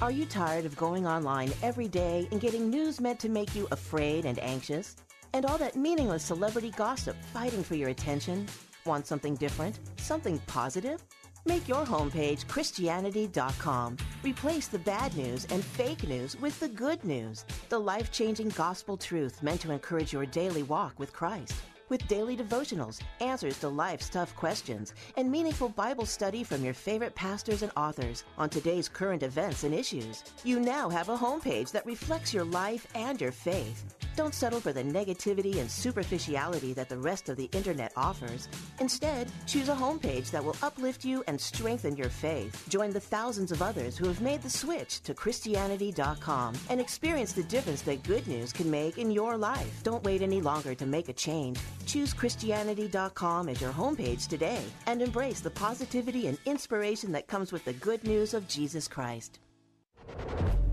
[0.00, 3.68] Are you tired of going online every day and getting news meant to make you
[3.70, 4.96] afraid and anxious?
[5.32, 8.46] And all that meaningless celebrity gossip fighting for your attention?
[8.84, 9.78] Want something different?
[9.96, 11.02] Something positive?
[11.46, 13.96] Make your homepage Christianity.com.
[14.22, 18.96] Replace the bad news and fake news with the good news, the life changing gospel
[18.96, 21.54] truth meant to encourage your daily walk with Christ
[21.88, 27.14] with daily devotionals, answers to life's tough questions, and meaningful Bible study from your favorite
[27.14, 30.24] pastors and authors on today's current events and issues.
[30.44, 33.97] You now have a homepage that reflects your life and your faith.
[34.18, 38.48] Don't settle for the negativity and superficiality that the rest of the internet offers.
[38.80, 42.68] Instead, choose a homepage that will uplift you and strengthen your faith.
[42.68, 47.44] Join the thousands of others who have made the switch to Christianity.com and experience the
[47.44, 49.84] difference that good news can make in your life.
[49.84, 51.60] Don't wait any longer to make a change.
[51.86, 57.64] Choose Christianity.com as your homepage today and embrace the positivity and inspiration that comes with
[57.64, 59.38] the good news of Jesus Christ.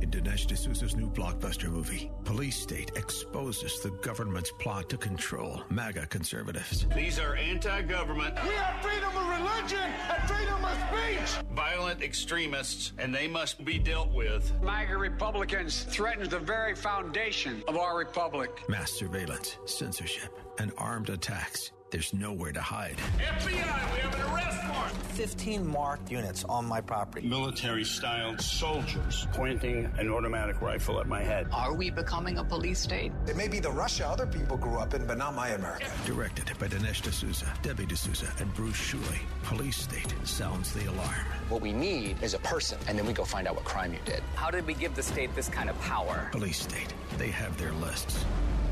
[0.05, 6.05] In Dinesh D'Souza's new blockbuster movie, Police State exposes the government's plot to control MAGA
[6.05, 6.85] conservatives.
[6.95, 8.35] These are anti government.
[8.43, 11.43] We have freedom of religion and freedom of speech.
[11.55, 14.53] Violent extremists, and they must be dealt with.
[14.61, 18.51] MAGA Republicans threaten the very foundation of our republic.
[18.69, 21.71] Mass surveillance, censorship, and armed attacks.
[21.91, 22.97] There's nowhere to hide.
[23.19, 24.95] FBI, we have an arrest warrant.
[25.13, 27.27] 15 marked units on my property.
[27.27, 31.47] Military styled soldiers pointing an automatic rifle at my head.
[31.53, 33.11] Are we becoming a police state?
[33.27, 35.85] It may be the Russia other people grew up in, but not my America.
[36.05, 39.19] Directed by Dinesh D'Souza, Debbie D'Souza, and Bruce Schooley.
[39.43, 41.25] Police State sounds the alarm.
[41.49, 43.99] What we need is a person, and then we go find out what crime you
[44.05, 44.21] did.
[44.33, 46.29] How did we give the state this kind of power?
[46.31, 46.93] Police State.
[47.17, 48.25] They have their lists.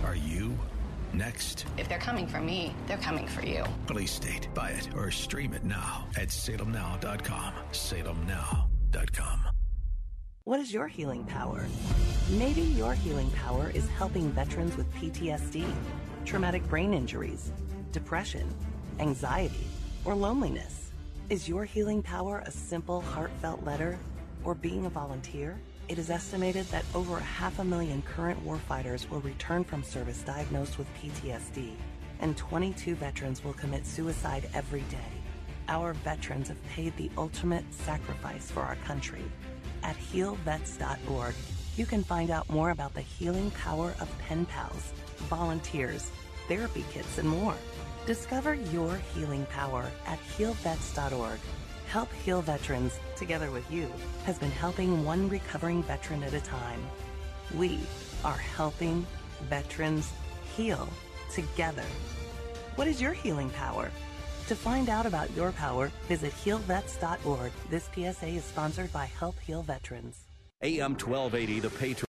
[0.04, 0.58] Are you
[1.14, 1.66] next?
[1.78, 3.64] If they're coming for me, they're coming for you.
[3.88, 4.48] Police State.
[4.54, 7.54] Buy it or stream it now at salemnow.com.
[7.72, 9.40] Salemnow.com.
[10.46, 11.66] What is your healing power?
[12.32, 15.66] Maybe your healing power is helping veterans with PTSD,
[16.26, 17.52] traumatic brain injuries,
[17.94, 18.54] depression,
[19.00, 19.68] anxiety,
[20.04, 20.92] or loneliness.
[21.30, 23.98] Is your healing power a simple, heartfelt letter
[24.44, 25.58] or being a volunteer?
[25.90, 30.78] It is estimated that over half a million current warfighters will return from service diagnosed
[30.78, 31.74] with PTSD,
[32.22, 35.12] and 22 veterans will commit suicide every day.
[35.68, 39.24] Our veterans have paid the ultimate sacrifice for our country.
[39.84, 41.36] At healvets.org,
[41.76, 44.94] you can find out more about the healing power of pen pals,
[45.30, 46.12] volunteers,
[46.48, 47.56] therapy kits, and more.
[48.06, 51.40] Discover your healing power at healvets.org.
[51.94, 53.88] Help Heal Veterans, together with you,
[54.26, 56.82] has been helping one recovering veteran at a time.
[57.54, 57.82] We
[58.26, 59.06] are helping
[59.48, 60.12] veterans
[60.58, 60.90] heal
[61.32, 61.86] together.
[62.78, 63.92] What is your healing power?
[64.48, 67.52] To find out about your power, visit healvets.org.
[67.70, 70.18] This PSA is sponsored by Help Heal Veterans.
[70.64, 72.13] AM 1280, The Patriot.